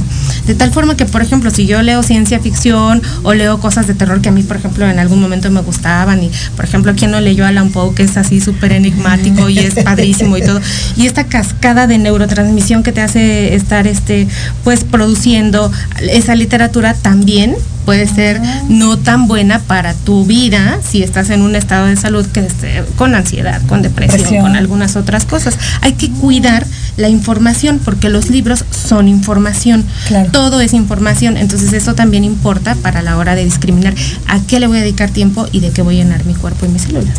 [0.46, 3.94] De tal forma que, por ejemplo, si yo leo ciencia ficción o leo cosas de
[3.94, 7.12] terror que a mí, por ejemplo, en algún momento me gustaban, y por ejemplo, quien
[7.12, 10.61] no leyó Alan Poe, que es así súper enigmático y es padrísimo y todo,
[10.96, 14.26] y esta cascada de neurotransmisión que te hace estar, este,
[14.64, 18.40] pues, produciendo esa literatura literatura también puede ser
[18.71, 22.83] no tan buena para tu vida si estás en un estado de salud que esté
[22.97, 25.59] con ansiedad, con depresión, con algunas otras cosas.
[25.83, 26.66] Hay que cuidar
[26.97, 29.85] la información porque los libros son información.
[30.33, 33.95] Todo es información, entonces eso también importa para la hora de discriminar
[34.27, 36.64] a qué le voy a dedicar tiempo y de qué voy a llenar mi cuerpo
[36.64, 37.14] y mis células.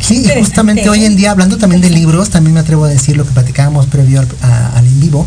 [0.00, 3.24] Sí, justamente hoy en día, hablando también de libros, también me atrevo a decir lo
[3.24, 4.28] que platicábamos previo al,
[4.74, 5.24] al en vivo,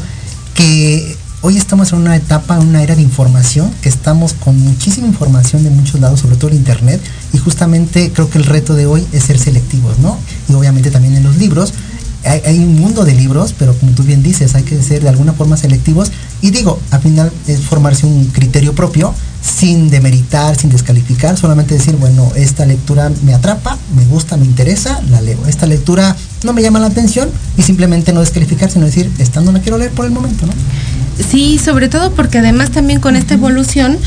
[0.54, 5.63] que hoy estamos en una etapa, una era de información, que estamos con muchísima información
[5.63, 6.99] de muchos lados, sobre todo el Internet,
[7.34, 10.17] y justamente creo que el reto de hoy es ser selectivos, ¿no?
[10.49, 11.71] Y obviamente también en los libros.
[12.23, 15.34] Hay, un mundo de libros, pero como tú bien dices, hay que ser de alguna
[15.34, 16.12] forma selectivos.
[16.41, 21.95] Y digo, al final es formarse un criterio propio, sin demeritar, sin descalificar, solamente decir,
[21.97, 25.38] bueno, esta lectura me atrapa, me gusta, me interesa, la leo.
[25.45, 29.51] Esta lectura no me llama la atención y simplemente no descalificar, sino decir, esta no
[29.51, 30.53] la quiero leer por el momento, ¿no?
[31.19, 33.97] Sí, sobre todo porque además también con esta evolución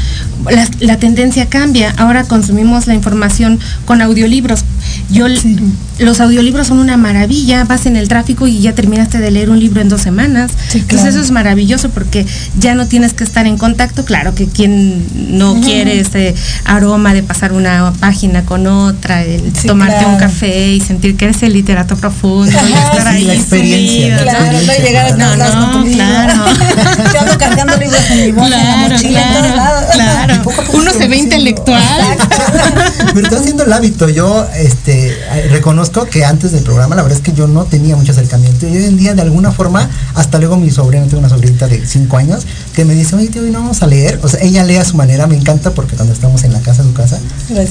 [0.81, 1.95] la, tendencia cambia.
[1.97, 4.65] Ahora consumimos la información con audiolibros.
[5.11, 5.27] Yo
[5.99, 9.59] los audiolibros son una maravilla, vas en el tráfico y ya terminaste de leer un
[9.59, 10.53] libro en dos semanas.
[10.75, 12.27] Entonces eso es maravilloso porque
[12.59, 14.05] ya no tienes que estar en contacto.
[14.05, 15.05] Claro que quien
[15.39, 19.25] no quiere ese aroma de pasar una página con otra,
[19.67, 23.25] tomarte un café y sentir que eres el literato profundo y estar ahí.
[23.25, 24.19] La experiencia.
[24.23, 26.45] claro, no llegar a no, no, claro.
[27.13, 29.85] Yo ando cargando libros en mi bolsa, claro, en la mochila, claro, en todos lados.
[29.93, 30.43] Claro.
[30.75, 32.19] Uno se ve intelectual.
[33.15, 34.09] Pero está haciendo el hábito.
[34.09, 35.17] Yo este,
[35.51, 38.67] reconozco que antes del programa, la verdad es que yo no tenía mucho acercamiento.
[38.67, 41.87] Y hoy en día, de alguna forma, hasta luego mi sobrina, tengo una sobrinita de
[41.87, 44.21] 5 años, que me dice, oye, tío, ¿y no vamos a leer?
[44.23, 46.83] O sea, ella lee a su manera, me encanta porque cuando estamos en la casa,
[46.83, 47.19] su casa,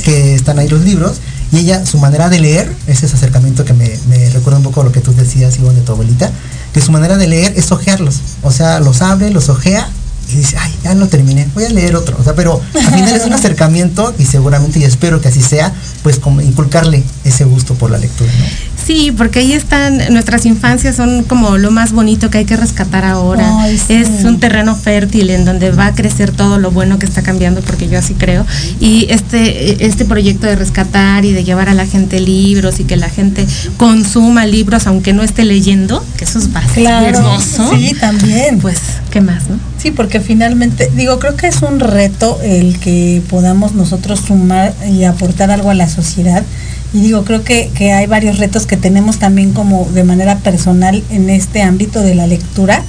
[0.04, 1.18] que están ahí los libros,
[1.52, 4.82] y ella, su manera de leer, es ese acercamiento que me, me recuerda un poco
[4.82, 6.30] a lo que tú decías, Ivonne, de tu abuelita,
[6.74, 8.22] que su manera de leer es ojearlos.
[8.44, 9.90] O sea, los abre, los ojea
[10.30, 12.18] y dice, ay, ya lo terminé, voy a leer otro.
[12.20, 15.74] O sea, pero al final es un acercamiento y seguramente, y espero que así sea,
[16.04, 18.32] pues como inculcarle ese gusto por la lectura.
[18.32, 18.46] ¿no?
[18.88, 23.04] Sí, porque ahí están, nuestras infancias son como lo más bonito que hay que rescatar
[23.04, 23.68] ahora.
[23.90, 27.60] Es un terreno fértil en donde va a crecer todo lo bueno que está cambiando,
[27.60, 28.46] porque yo así creo.
[28.80, 32.96] Y este, este proyecto de rescatar y de llevar a la gente libros y que
[32.96, 33.46] la gente
[33.76, 37.70] consuma libros aunque no esté leyendo, que eso es básico claro, hermoso.
[37.76, 38.60] Sí, también.
[38.60, 38.80] Pues,
[39.12, 39.60] ¿qué más, no?
[39.78, 45.04] Sí, porque finalmente, digo, creo que es un reto el que podamos nosotros sumar y
[45.04, 46.46] aportar algo a la sociedad
[46.94, 51.30] y digo, creo que, hay varios retos que tenemos también como de manera personal en
[51.30, 52.84] este ámbito de la lectura.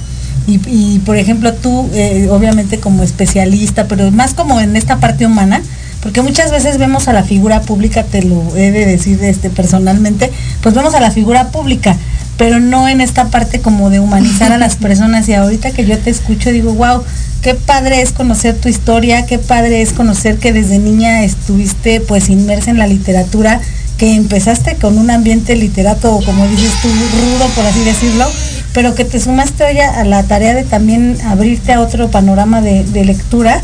[0.47, 5.61] Y, por ejemplo, tú, eh, obviamente como especialista, pero más como en esta parte humana,
[6.01, 10.31] porque muchas veces vemos a la figura pública, te lo he de decir este, personalmente,
[10.63, 11.95] pues vemos a la figura pública,
[12.35, 15.29] pero no en esta parte como de humanizar a las personas.
[15.29, 17.03] Y ahorita que yo te escucho, digo, wow,
[17.43, 22.29] qué padre es conocer tu historia, qué padre es conocer que desde niña estuviste pues
[22.29, 23.61] inmersa en la literatura
[23.99, 28.25] que empezaste con un ambiente literato, como dices tú, rudo, por así decirlo,
[28.73, 33.05] pero que te sumaste hoy a, la tarea de también abrirte a otro panorama de,
[33.05, 33.61] lectura.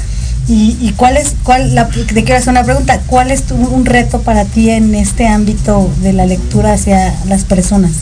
[0.47, 1.73] Y, cuál es, cuál,
[2.13, 6.13] te quiero hacer una pregunta, ¿cuál es un reto para ti en este ámbito de
[6.13, 7.93] la lectura hacia las personas?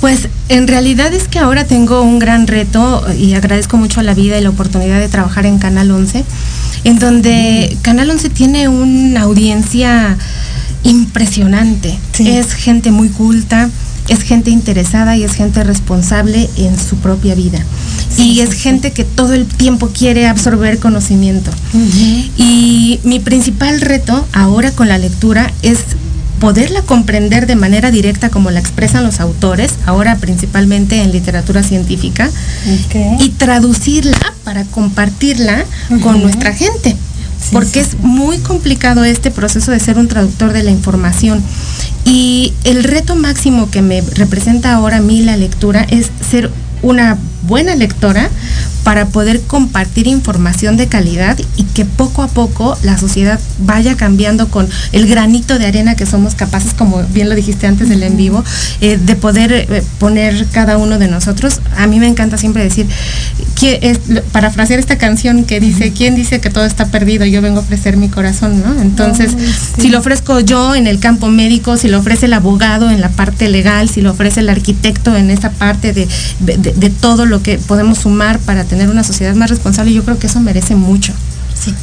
[0.00, 4.14] Pues en realidad es que ahora tengo un gran reto y agradezco mucho a la
[4.14, 6.24] vida y la oportunidad de trabajar en Canal 11,
[6.84, 10.16] en donde Canal 11 tiene una audiencia
[10.84, 11.98] impresionante.
[12.18, 13.68] Es gente muy culta,
[14.08, 17.58] es gente interesada y es gente responsable en su propia vida.
[18.16, 21.50] y es gente que todo el tiempo quiere absorber conocimiento.
[22.36, 25.78] Y mi principal reto ahora con la lectura es
[26.40, 32.30] poderla comprender de manera directa como la expresan los autores, ahora principalmente en literatura científica,
[33.20, 35.64] y traducirla para compartirla
[36.02, 36.96] con nuestra gente.
[37.52, 41.42] Porque es muy complicado este proceso de ser un traductor de la información.
[42.04, 46.50] Y el reto máximo que me representa ahora a mí la lectura es ser
[46.82, 48.28] una buena lectora
[48.88, 54.48] para poder compartir información de calidad y que poco a poco la sociedad vaya cambiando
[54.48, 58.16] con el granito de arena que somos capaces, como bien lo dijiste antes del en
[58.16, 58.42] vivo,
[58.80, 61.60] eh, de poder eh, poner cada uno de nosotros.
[61.76, 62.86] A mí me encanta siempre decir,
[63.60, 63.98] es,
[64.32, 67.26] parafrasear esta canción que dice, ¿quién dice que todo está perdido?
[67.26, 68.80] Yo vengo a ofrecer mi corazón, ¿no?
[68.80, 69.32] Entonces,
[69.78, 73.10] si lo ofrezco yo en el campo médico, si lo ofrece el abogado en la
[73.10, 76.08] parte legal, si lo ofrece el arquitecto en esa parte de,
[76.40, 80.26] de todo lo que podemos sumar para tener una sociedad más responsable, yo creo que
[80.26, 81.12] eso merece mucho.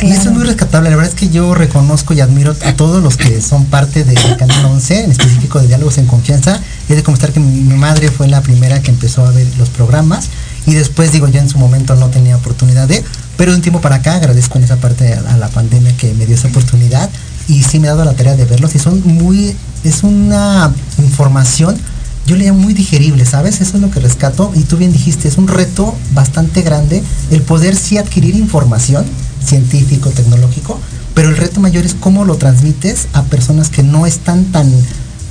[0.01, 0.89] Y eso es muy rescatable.
[0.89, 4.17] La verdad es que yo reconozco y admiro a todos los que son parte del
[4.37, 6.59] Canal 11, en específico de Diálogos en Confianza.
[6.89, 10.29] Y de comentar que mi, madre fue la primera que empezó a ver los programas.
[10.65, 13.03] Y después, digo, yo en su momento no tenía oportunidad de.
[13.37, 16.25] Pero de un tiempo para acá agradezco en esa parte a, la pandemia que me
[16.25, 17.09] dio esa oportunidad.
[17.47, 18.75] Y sí me he dado la tarea de verlos.
[18.75, 19.55] Y son muy.
[19.83, 21.77] Es una información
[22.25, 23.61] yo leía muy digerible, ¿sabes?
[23.61, 24.51] Eso es lo que rescato.
[24.55, 29.05] Y tú bien dijiste, es un reto bastante grande el poder sí adquirir información
[29.43, 30.79] científico, tecnológico,
[31.13, 34.71] pero el reto mayor es cómo lo transmites a personas que no están tan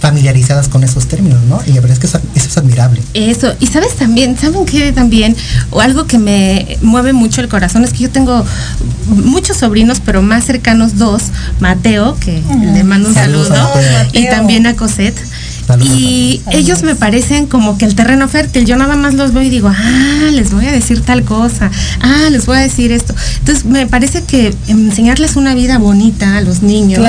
[0.01, 1.61] familiarizadas con esos términos, ¿no?
[1.67, 3.01] Y la verdad es que eso, es admirable.
[3.15, 5.35] Eso, y sabes también, ¿saben qué también?
[5.71, 8.45] O algo que me mueve mucho el corazón es que yo tengo
[9.09, 11.23] muchos sobrinos, pero más cercanos dos,
[11.59, 12.43] Mateo, que
[12.75, 13.55] le mando un saludo,
[14.13, 15.19] y también a Cosette
[15.83, 18.65] y ellos me parecen como que el terreno fértil.
[18.67, 22.29] Yo nada más los veo y digo, ah, les voy a decir tal cosa, ah,
[22.31, 23.15] les voy a decir esto.
[23.39, 27.07] Entonces me parece que enseñarles una vida bonita a los niños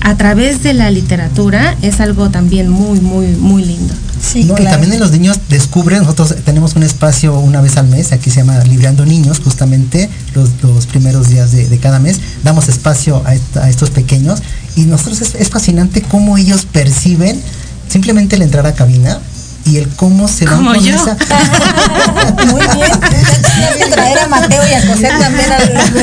[0.00, 3.94] a través de la literatura es algo también muy, muy, muy lindo.
[4.20, 8.12] Sí, Y también en los niños descubren, nosotros tenemos un espacio una vez al mes,
[8.12, 13.68] aquí se llama Librando Niños, justamente los, primeros días de, cada mes, damos espacio a,
[13.68, 14.40] estos pequeños
[14.74, 17.40] y nosotros es, es fascinante cómo ellos perciben
[17.88, 19.18] simplemente el entrar a cabina
[19.64, 21.16] y el cómo se van con esa.
[22.46, 23.90] Muy bien.
[23.90, 25.52] traer a Mateo y a José también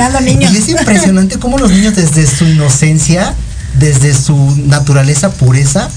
[0.02, 0.52] a niños.
[0.52, 3.34] Y es impresionante cómo los niños desde su inocencia,
[3.80, 4.36] desde su
[4.68, 5.90] naturaleza pureza,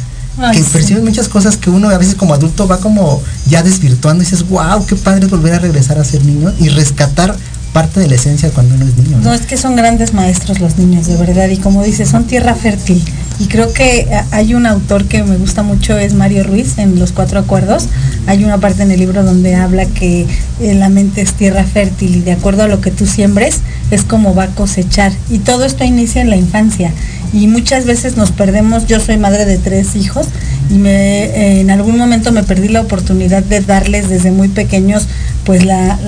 [0.52, 4.26] que perciben muchas cosas que uno a veces como adulto va como ya desvirtuando y
[4.26, 7.34] dices, wow, qué padre volver a regresar a ser niño y rescatar
[7.72, 9.18] parte de la esencia cuando uno es niño.
[9.22, 9.34] ¿no?
[9.34, 13.02] es que son grandes maestros los niños, de verdad, y como dices, son tierra fértil.
[13.38, 17.12] Y creo que hay un autor que me gusta mucho, es Mario Ruiz, en Los
[17.12, 17.88] Cuatro Acuerdos.
[18.26, 20.26] Hay una parte en el libro donde habla que
[20.60, 23.60] eh, la mente es tierra fértil y de acuerdo a lo que tú siembres,
[23.90, 25.12] es como va a cosechar.
[25.28, 26.92] Y todo esto inicia en la infancia.
[27.32, 30.28] Y muchas veces nos perdemos, yo soy madre de tres hijos,
[30.70, 35.06] y me, eh, en algún momento me perdí la oportunidad de darles desde muy pequeños,
[35.44, 35.98] pues la,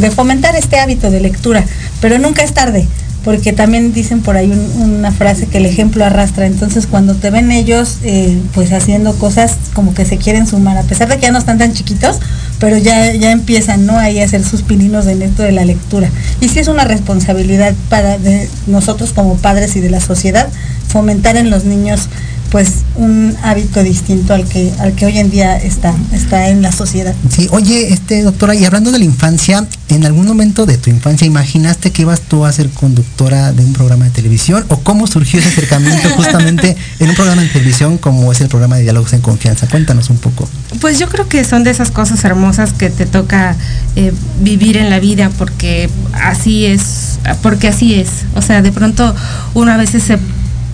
[0.00, 1.64] de fomentar este hábito de lectura,
[2.00, 2.86] pero nunca es tarde,
[3.24, 7.50] porque también dicen por ahí una frase que el ejemplo arrastra, entonces cuando te ven
[7.52, 11.32] ellos eh, pues haciendo cosas como que se quieren sumar, a pesar de que ya
[11.32, 12.18] no están tan chiquitos,
[12.58, 13.98] pero ya, ya empiezan ¿no?
[13.98, 16.10] ahí a hacer sus pininos en esto de la lectura.
[16.40, 20.48] Y sí es una responsabilidad para de nosotros como padres y de la sociedad
[20.88, 22.08] fomentar en los niños
[22.50, 26.72] pues un hábito distinto al que al que hoy en día está está en la
[26.72, 27.14] sociedad.
[27.30, 31.26] Sí, oye, este doctora, y hablando de la infancia, ¿en algún momento de tu infancia
[31.26, 35.38] imaginaste que ibas tú a ser conductora de un programa de televisión o cómo surgió
[35.38, 39.20] ese acercamiento justamente en un programa de televisión como es el programa de Diálogos en
[39.20, 39.68] Confianza?
[39.68, 40.48] Cuéntanos un poco.
[40.80, 43.56] Pues yo creo que son de esas cosas hermosas que te toca
[43.96, 48.08] eh, vivir en la vida porque así es, porque así es.
[48.34, 49.14] O sea, de pronto
[49.54, 50.18] uno a veces se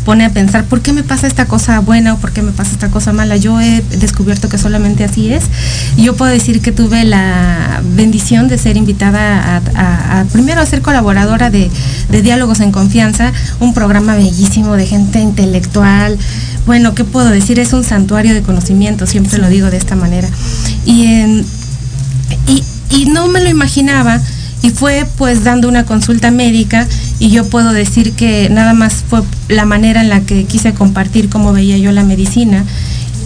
[0.07, 2.70] pone a pensar, ¿por qué me pasa esta cosa buena o por qué me pasa
[2.70, 3.36] esta cosa mala?
[3.36, 5.42] Yo he descubierto que solamente así es.
[5.96, 11.50] Yo puedo decir que tuve la bendición de ser invitada a, primero a ser colaboradora
[11.50, 11.70] de,
[12.22, 16.16] Diálogos en Confianza, un programa bellísimo de gente intelectual.
[16.66, 17.59] Bueno, ¿qué puedo decir?
[17.59, 20.28] Es un santuario de conocimiento, siempre lo digo de esta manera.
[20.84, 21.44] Y,
[22.46, 24.20] y, y no me lo imaginaba
[24.62, 26.86] y fue pues dando una consulta médica
[27.18, 31.28] y yo puedo decir que nada más fue la manera en la que quise compartir
[31.28, 32.64] cómo veía yo la medicina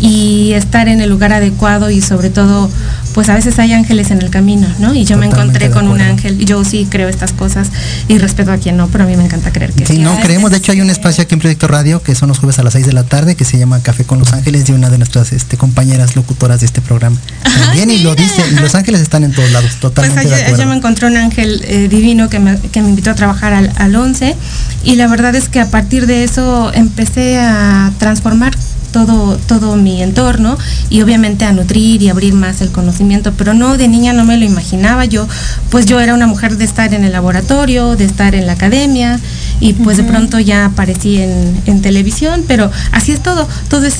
[0.00, 2.70] y estar en el lugar adecuado y sobre todo
[3.14, 4.94] pues a veces hay ángeles en el camino, ¿no?
[4.94, 7.68] Y yo me encontré con un ángel, yo sí creo estas cosas
[8.08, 9.94] y respeto a quien no, pero a mí me encanta creer que sí.
[9.94, 12.38] Sí, no, creemos, de hecho hay un espacio aquí en Proyecto Radio que son los
[12.38, 14.72] jueves a las 6 de la tarde que se llama Café con Los Ángeles de
[14.72, 17.16] una de nuestras este, compañeras locutoras de este programa.
[17.42, 20.76] También y lo dice, y Los Ángeles están en todos lados, totalmente pues Yo me
[20.76, 24.36] encontré un ángel eh, divino que me, que me invitó a trabajar al, al 11
[24.84, 28.54] y la verdad es que a partir de eso empecé a transformar
[28.92, 33.76] todo, todo mi entorno y obviamente a nutrir y abrir más el conocimiento, pero no,
[33.76, 35.26] de niña no me lo imaginaba, yo
[35.70, 39.18] pues yo era una mujer de estar en el laboratorio, de estar en la academia
[39.60, 43.96] y pues de pronto ya aparecí en, en televisión, pero así es todo, todo es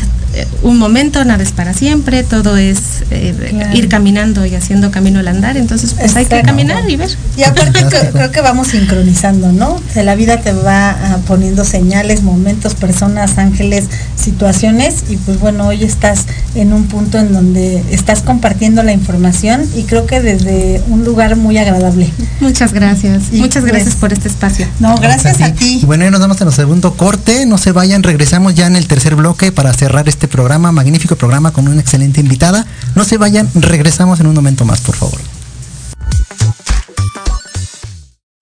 [0.63, 5.29] un momento, nada es para siempre, todo es eh, ir caminando y haciendo camino al
[5.29, 7.11] andar, entonces pues hay que caminar y ver.
[7.37, 9.81] Y aparte creo que vamos sincronizando, ¿no?
[9.95, 15.83] La vida te va ah, poniendo señales, momentos, personas, ángeles, situaciones y pues bueno, hoy
[15.83, 21.05] estás en un punto en donde estás compartiendo la información y creo que desde un
[21.05, 22.11] lugar muy agradable.
[22.41, 23.33] Muchas gracias.
[23.33, 24.67] Muchas pues, gracias por este espacio.
[24.79, 25.81] No, gracias, a, ti.
[25.83, 28.77] Y bueno, ya nos damos en el segundo corte, no se vayan, regresamos ya en
[28.77, 32.67] el tercer bloque para cerrar este programa, magnífico programa con una excelente invitada.
[32.95, 35.21] No se vayan, regresamos en un momento más, por favor.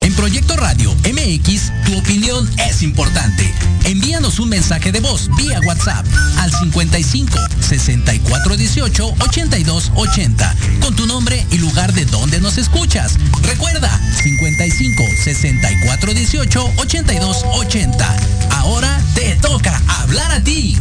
[0.01, 3.53] En Proyecto Radio MX, tu opinión es importante.
[3.85, 6.07] Envíanos un mensaje de voz vía WhatsApp
[6.39, 13.19] al 55 64 18 82 80 con tu nombre y lugar de donde nos escuchas.
[13.43, 18.17] Recuerda 55 64 18 82 80.
[18.51, 20.77] Ahora te toca hablar a ti.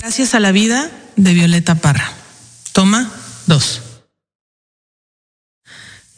[0.00, 2.08] Gracias a la vida de Violeta Parra.
[2.72, 3.10] Toma
[3.46, 3.82] dos.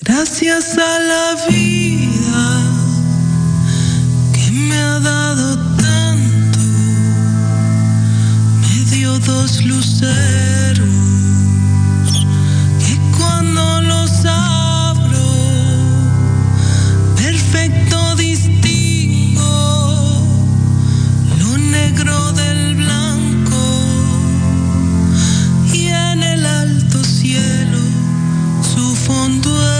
[0.03, 2.61] Gracias a la vida
[4.35, 6.59] que me ha dado tanto,
[8.61, 10.89] me dio dos luceros
[12.85, 15.26] que cuando los abro,
[17.16, 18.60] perfecto distingo
[29.11, 29.80] fondo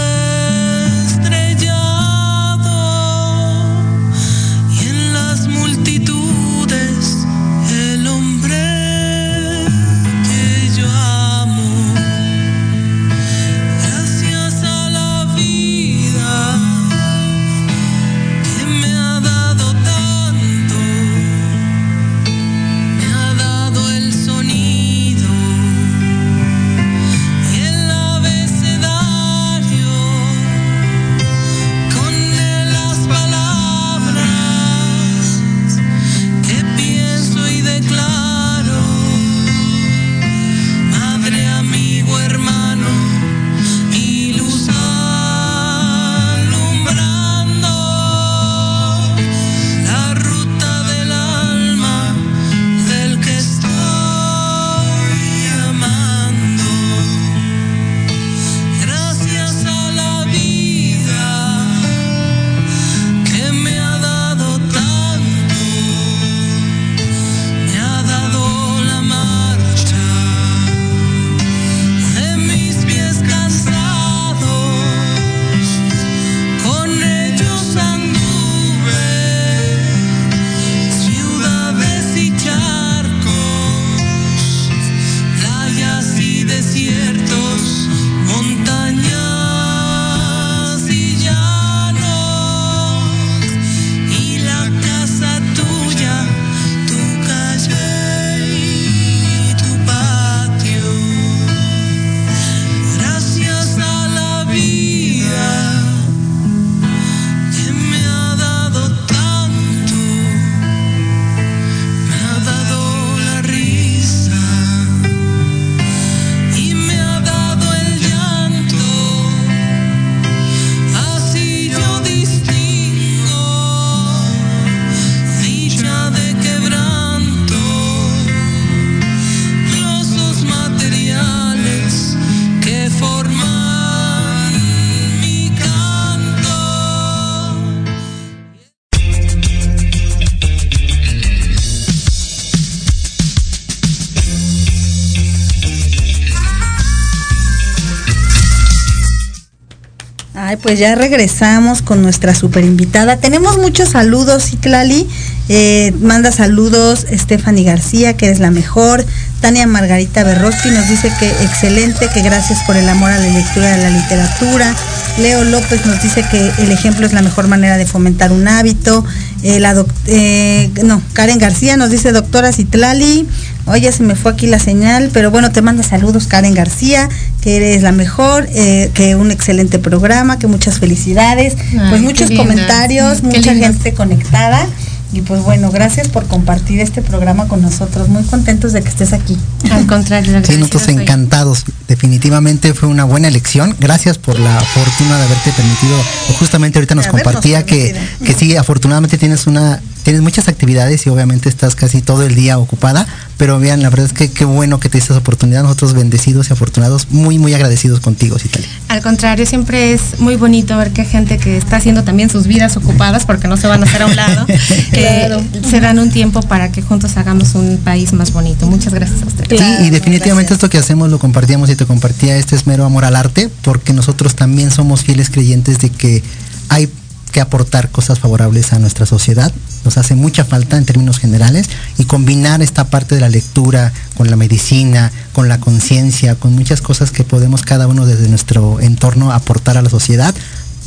[150.71, 153.17] pues ya regresamos con nuestra super invitada.
[153.17, 155.05] Tenemos muchos saludos, Citlali.
[155.49, 159.05] Eh, manda saludos Stephanie García, que es la mejor.
[159.41, 163.73] Tania Margarita Berroski nos dice que excelente, que gracias por el amor a la lectura
[163.73, 164.73] a la literatura.
[165.17, 169.03] Leo López nos dice que el ejemplo es la mejor manera de fomentar un hábito.
[169.43, 173.27] Eh, la eh, no, Karen García nos dice doctora Citlali.
[173.71, 177.07] Oye, se me fue aquí la señal, pero bueno, te manda saludos Karen García,
[177.41, 181.55] que eres la mejor, eh, que un excelente programa, que muchas felicidades,
[181.89, 184.67] pues muchos comentarios, mucha gente conectada.
[185.13, 188.07] Y pues bueno, gracias por compartir este programa con nosotros.
[188.07, 189.37] Muy contentos de que estés aquí.
[189.69, 191.65] Al contrario, sí, nosotros encantados.
[191.87, 193.75] Definitivamente fue una buena elección.
[193.79, 195.97] Gracias por la fortuna de haberte permitido.
[196.39, 197.93] Justamente ahorita nos compartía que,
[198.23, 202.57] que sí, afortunadamente tienes una tienes muchas actividades y obviamente estás casi todo el día
[202.57, 206.49] ocupada, pero vean, la verdad es que qué bueno que te esta oportunidad, nosotros bendecidos
[206.49, 208.65] y afortunados, muy, muy agradecidos contigo, Citali.
[208.87, 212.77] Al contrario, siempre es muy bonito ver que gente que está haciendo también sus vidas
[212.77, 214.45] ocupadas, porque no se van a hacer a un lado,
[214.93, 215.29] eh,
[215.69, 218.67] se dan un tiempo para que juntos hagamos un país más bonito.
[218.67, 219.59] Muchas gracias a ustedes.
[219.59, 223.15] sí, y definitivamente esto que hacemos lo compartíamos y te compartía este esmero amor al
[223.15, 226.23] arte, porque nosotros también somos fieles creyentes de que
[226.69, 226.89] hay
[227.31, 229.51] que aportar cosas favorables a nuestra sociedad.
[229.83, 231.67] Nos hace mucha falta en términos generales
[231.97, 236.81] y combinar esta parte de la lectura con la medicina, con la conciencia, con muchas
[236.81, 240.35] cosas que podemos cada uno desde nuestro entorno aportar a la sociedad.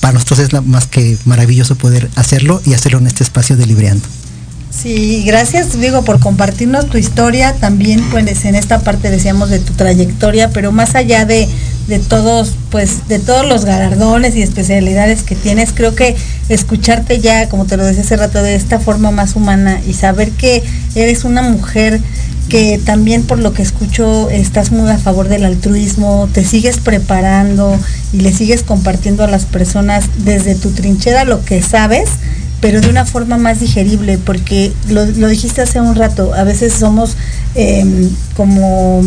[0.00, 4.06] Para nosotros es más que maravilloso poder hacerlo y hacerlo en este espacio de Libreando.
[4.76, 9.72] Sí, gracias Diego por compartirnos tu historia, también pues en esta parte decíamos de tu
[9.72, 11.48] trayectoria, pero más allá de,
[11.86, 16.16] de todos, pues de todos los galardones y especialidades que tienes, creo que
[16.48, 20.32] escucharte ya, como te lo decía hace rato, de esta forma más humana y saber
[20.32, 20.62] que
[20.94, 22.00] eres una mujer
[22.48, 27.78] que también por lo que escucho estás muy a favor del altruismo, te sigues preparando
[28.12, 32.10] y le sigues compartiendo a las personas desde tu trinchera lo que sabes
[32.60, 37.16] pero de una forma más digerible, porque lo, dijiste hace un rato, a veces somos
[37.54, 39.02] em, como,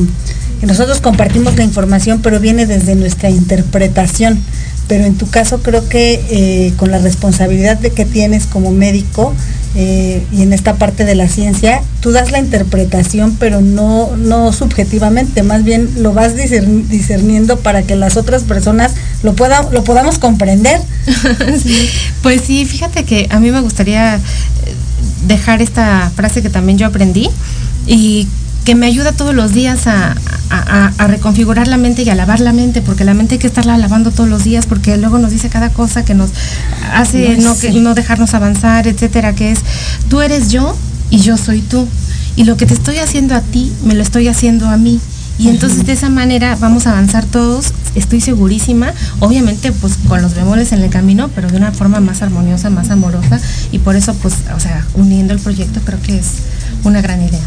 [0.62, 4.40] nosotros compartimos la información, pero viene desde nuestra interpretación.
[4.88, 9.34] Pero en tu caso creo que eh, con la responsabilidad de que tienes como médico,
[9.80, 14.52] eh, y en esta parte de la ciencia, tú das la interpretación, pero no, no
[14.52, 20.18] subjetivamente, más bien lo vas discerniendo para que las otras personas lo, puedan, lo podamos
[20.18, 20.82] comprender.
[22.24, 24.20] Pues sí, fíjate que a mí me gustaría eh,
[25.28, 27.30] dejar esta frase que también yo aprendí
[27.86, 28.28] y
[28.68, 30.14] que me ayuda todos los días a,
[31.08, 34.12] reconfigurar la mente y a lavar la mente, porque la mente hay que estarla lavando
[34.12, 36.32] todos los días, porque luego nos dice cada cosa que nos
[36.94, 39.60] hace no, que, no dejarnos avanzar, etcétera, que es
[40.10, 40.76] tú eres yo
[41.10, 41.88] y yo soy tú.
[42.36, 45.00] Y lo que te estoy haciendo a ti, me lo estoy haciendo a mí.
[45.40, 48.92] Y entonces de esa manera vamos a avanzar todos, estoy segurísima,
[49.22, 52.90] obviamente pues con los bemoles en el camino, pero de una forma más armoniosa, más
[52.90, 53.40] amorosa,
[53.72, 56.26] y por eso pues, o sea, uniendo el proyecto creo que es
[56.84, 57.42] una gran idea.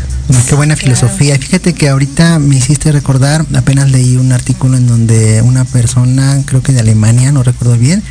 [0.49, 1.37] Qué buena filosofía.
[1.39, 6.63] Fíjate que ahorita me hiciste recordar, apenas leí un artículo en donde una persona, creo
[6.63, 8.03] que de Alemania, no recuerdo bien,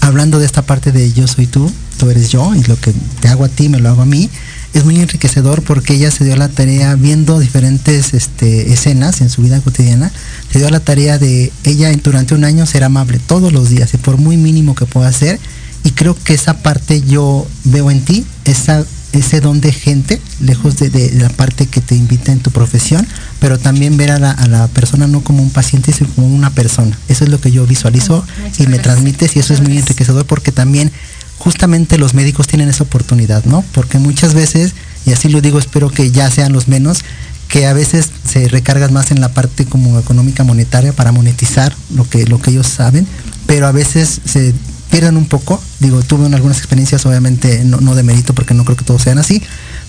[0.00, 3.28] hablando de esta parte de yo soy tú, tú eres yo, y lo que te
[3.28, 4.30] hago a ti me lo hago a mí,
[4.72, 9.42] es muy enriquecedor porque ella se dio la tarea, viendo diferentes este, escenas en su
[9.42, 10.10] vida cotidiana,
[10.52, 13.96] se dio la tarea de ella durante un año ser amable todos los días, y
[13.96, 15.38] por muy mínimo que pueda ser,
[15.84, 20.76] y creo que esa parte yo veo en ti, esa ese don de gente, lejos
[20.76, 23.06] de, la parte que te invita en tu profesión,
[23.38, 26.96] pero también ver a la, persona no como un paciente, sino como una persona.
[27.08, 28.24] Eso es lo que yo visualizo
[28.58, 30.92] y me transmites y eso es muy enriquecedor porque también
[31.38, 33.64] justamente los médicos tienen esa oportunidad, ¿no?
[33.72, 34.74] Porque muchas veces,
[35.06, 37.02] y así lo digo, espero que ya sean los menos,
[37.48, 42.08] que a veces se recargan más en la parte como económica monetaria para monetizar lo
[42.08, 43.06] que, lo que ellos saben,
[43.46, 44.54] pero a veces se
[44.90, 45.62] pierdan un poco.
[45.78, 49.42] Digo, tuve algunas experiencias, obviamente no, de mérito porque no creo que todos sean así,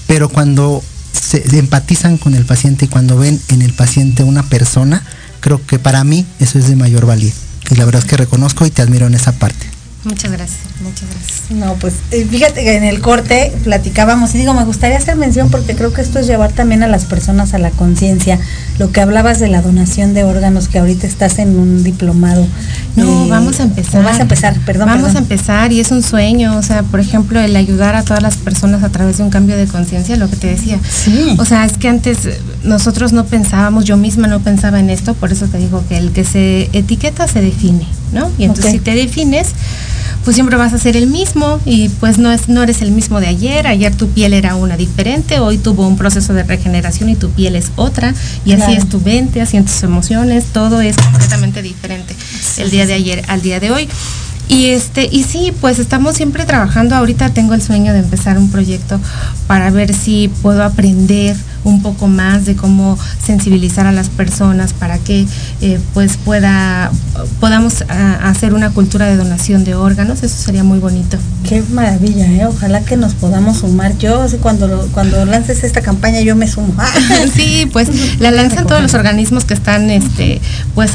[0.08, 5.04] pero cuando se empatizan con el paciente y cuando ven en el paciente una persona,
[5.40, 7.34] creo que para mí eso es de mayor valía.
[7.70, 9.71] Y la verdad es que reconozco y te admiro en esa parte.
[10.04, 11.52] Muchas gracias, muchas gracias.
[11.52, 15.52] No, pues eh, fíjate que en el corte platicábamos y digo, me gustaría hacer mención
[15.52, 18.40] porque creo que esto es llevar también a las personas a la conciencia.
[18.80, 22.48] Lo que hablabas de la donación de órganos, que ahorita estás en un diplomado.
[22.96, 24.04] No, eh, vamos a empezar.
[24.04, 24.88] Vamos a empezar, perdón.
[24.88, 28.24] Vamos a empezar y es un sueño, o sea, por ejemplo, el ayudar a todas
[28.24, 30.80] las personas a través de un cambio de conciencia, lo que te decía.
[30.90, 31.36] Sí.
[31.38, 32.18] O sea, es que antes
[32.64, 36.12] nosotros no pensábamos, yo misma no pensaba en esto, por eso te digo que el
[36.12, 38.32] que se etiqueta se define, ¿no?
[38.38, 39.50] Y entonces si te defines,
[40.24, 43.20] pues siempre vas a ser el mismo y pues no, es, no eres el mismo
[43.20, 47.16] de ayer, ayer tu piel era una diferente, hoy tuvo un proceso de regeneración y
[47.16, 48.14] tu piel es otra
[48.46, 52.16] y así es tu mente, así en tus emociones, todo es completamente diferente
[52.58, 53.90] el día de ayer al día de hoy.
[54.48, 56.96] Y este, y sí, pues estamos siempre trabajando.
[56.96, 59.00] Ahorita tengo el sueño de empezar un proyecto
[59.48, 64.98] para ver si puedo aprender un poco más de cómo sensibilizar a las personas para
[64.98, 65.26] que
[65.62, 66.92] eh, pues pueda
[67.40, 70.24] podamos ah, hacer una cultura de donación de órganos.
[70.24, 71.18] Eso sería muy bonito.
[71.48, 72.46] Qué maravilla ¿eh?
[72.46, 73.98] ojalá que nos podamos sumar.
[73.98, 76.74] Yo cuando cuando lances esta campaña yo me sumo.
[77.34, 80.42] Sí pues la lanzan todos los organismos que están este
[80.76, 80.92] pues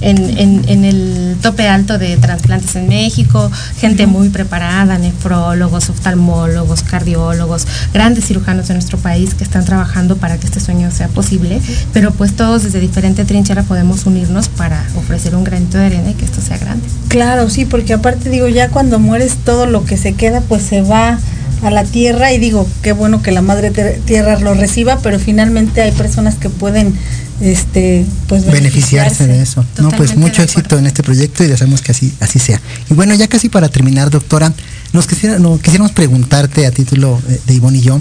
[0.00, 8.26] en, el tope alto de trasplantes en México, gente muy preparada, nefrólogos, oftalmólogos, cardiólogos, grandes
[8.26, 11.60] cirujanos de nuestro país que están trabajando para que este sueño sea posible,
[11.92, 16.14] pero pues todos desde diferente trinchera podemos unirnos para ofrecer un granito de arena y
[16.14, 16.86] que esto sea grande.
[17.08, 20.82] Claro, sí, porque aparte digo, ya cuando mueres todo lo que se queda pues se
[20.82, 21.18] va
[21.62, 23.70] a la tierra y digo, qué bueno que la madre
[24.04, 26.94] tierra lo reciba, pero finalmente hay personas que pueden
[27.40, 29.64] este pues beneficiarse, de eso.
[29.78, 32.60] no, pues mucho éxito en este proyecto y deseamos que así así sea.
[32.90, 34.52] Y bueno, ya casi para terminar, doctora,
[34.92, 37.98] nos quisiera, quisiéramos preguntarte a título de Ivonne y yo,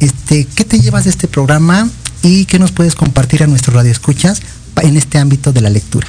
[0.00, 1.88] este, ¿qué te llevas de este programa
[2.22, 4.42] y qué nos puedes compartir a nuestros radioescuchas
[4.82, 6.06] en este ámbito de la lectura?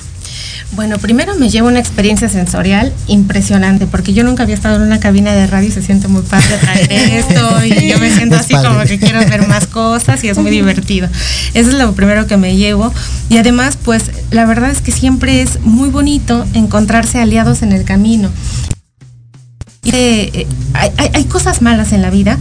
[0.72, 5.00] Bueno, primero me llevo una experiencia sensorial impresionante, porque yo nunca había estado en una
[5.00, 8.54] cabina de radio y se siente muy padre traer esto y yo me siento así
[8.54, 11.08] como que quiero ver más cosas y es muy divertido.
[11.54, 12.94] Eso es lo primero que me llevo.
[13.30, 17.84] Y además, pues la verdad es que siempre es muy bonito encontrarse aliados en el
[17.84, 18.30] camino.
[19.86, 22.38] Eh, hay, hay cosas malas en la vida,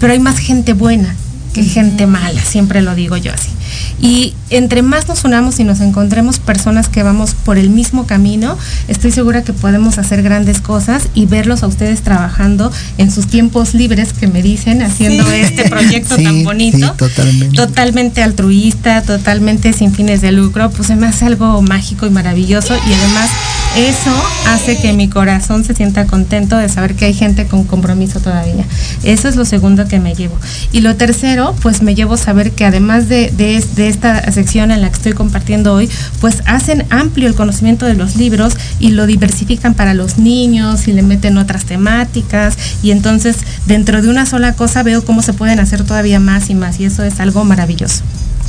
[0.00, 1.14] pero hay más gente buena
[1.54, 3.53] que gente mala, siempre lo digo yo así.
[4.00, 8.58] Y entre más nos unamos y nos encontremos personas que vamos por el mismo camino,
[8.88, 13.74] estoy segura que podemos hacer grandes cosas y verlos a ustedes trabajando en sus tiempos
[13.74, 16.92] libres que me dicen, haciendo este proyecto tan bonito.
[16.96, 17.56] totalmente.
[17.56, 23.30] totalmente altruista, totalmente sin fines de lucro, pues hace algo mágico y maravilloso y además
[23.76, 24.10] eso
[24.46, 28.64] hace que mi corazón se sienta contento de saber que hay gente con compromiso todavía.
[29.02, 30.36] Eso es lo segundo que me llevo.
[30.72, 34.80] Y lo tercero, pues me llevo saber que además de, de, de esta sección en
[34.80, 39.06] la que estoy compartiendo hoy, pues hacen amplio el conocimiento de los libros y lo
[39.06, 44.54] diversifican para los niños y le meten otras temáticas y entonces dentro de una sola
[44.54, 48.02] cosa veo cómo se pueden hacer todavía más y más y eso es algo maravilloso.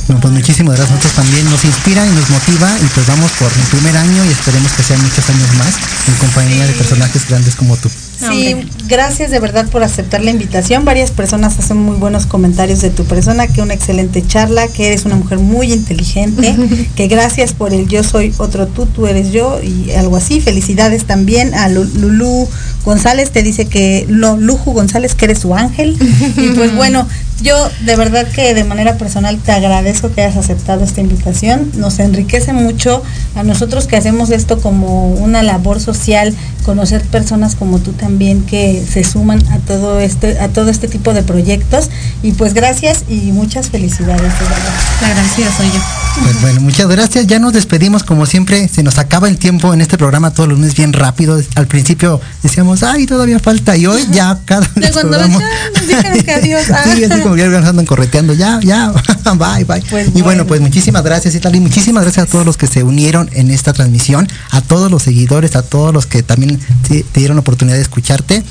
[0.06, 0.96] Bueno, pues muchísimas gracias.
[0.96, 4.28] Nosotros también nos inspira y nos motiva y pues vamos por el primer año y
[4.28, 5.74] esperemos que sean muchos años más
[6.06, 7.90] en compañía de personajes grandes como tú.
[8.18, 8.56] Sí,
[8.88, 10.84] gracias de verdad por aceptar la invitación.
[10.84, 15.04] Varias personas hacen muy buenos comentarios de tu persona, que una excelente charla, que eres
[15.04, 16.56] una mujer muy inteligente,
[16.96, 20.40] que gracias por el yo soy otro tú, tú eres yo y algo así.
[20.40, 22.48] Felicidades también a Lulú
[22.84, 25.96] González, te dice que, no, Luju González, que eres su ángel.
[26.36, 27.06] y pues bueno,
[27.42, 31.70] yo de verdad que de manera personal te agradezco que hayas aceptado esta invitación.
[31.74, 33.02] Nos enriquece mucho
[33.36, 36.34] a nosotros que hacemos esto como una labor social,
[36.64, 41.12] conocer personas como tú también que se suman a todo este a todo este tipo
[41.14, 41.90] de proyectos
[42.22, 44.74] y pues gracias y muchas felicidades de verdad.
[45.02, 45.80] La gracias soy yo.
[46.22, 47.26] Pues bueno, muchas gracias.
[47.26, 48.68] Ya nos despedimos como siempre.
[48.68, 51.38] Se nos acaba el tiempo en este programa todos los lunes bien rápido.
[51.54, 53.76] Al principio decíamos, ay, todavía falta.
[53.76, 56.62] Y hoy ya cada vez cuando nos dijeron que adiós.
[56.94, 58.32] sí, así como que andan correteando.
[58.32, 58.92] Ya, ya,
[59.34, 59.82] bye, bye.
[59.90, 61.60] Pues y bueno, pues muchísimas gracias, Itali.
[61.60, 64.28] Muchísimas gracias a todos los que se unieron en esta transmisión.
[64.50, 68.42] A todos los seguidores, a todos los que también te dieron la oportunidad de escucharte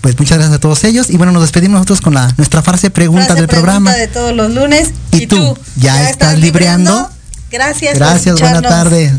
[0.00, 1.10] pues muchas gracias a todos ellos.
[1.10, 3.92] Y bueno nos despedimos nosotros con la nuestra frase pregunta del programa.
[3.92, 4.92] de todos los lunes.
[5.12, 7.10] Y, tú, ya, estás, libreando?
[7.50, 9.12] gracias gracias buenas tardes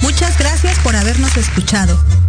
[0.00, 2.21] muchas gracias por habernos escuchado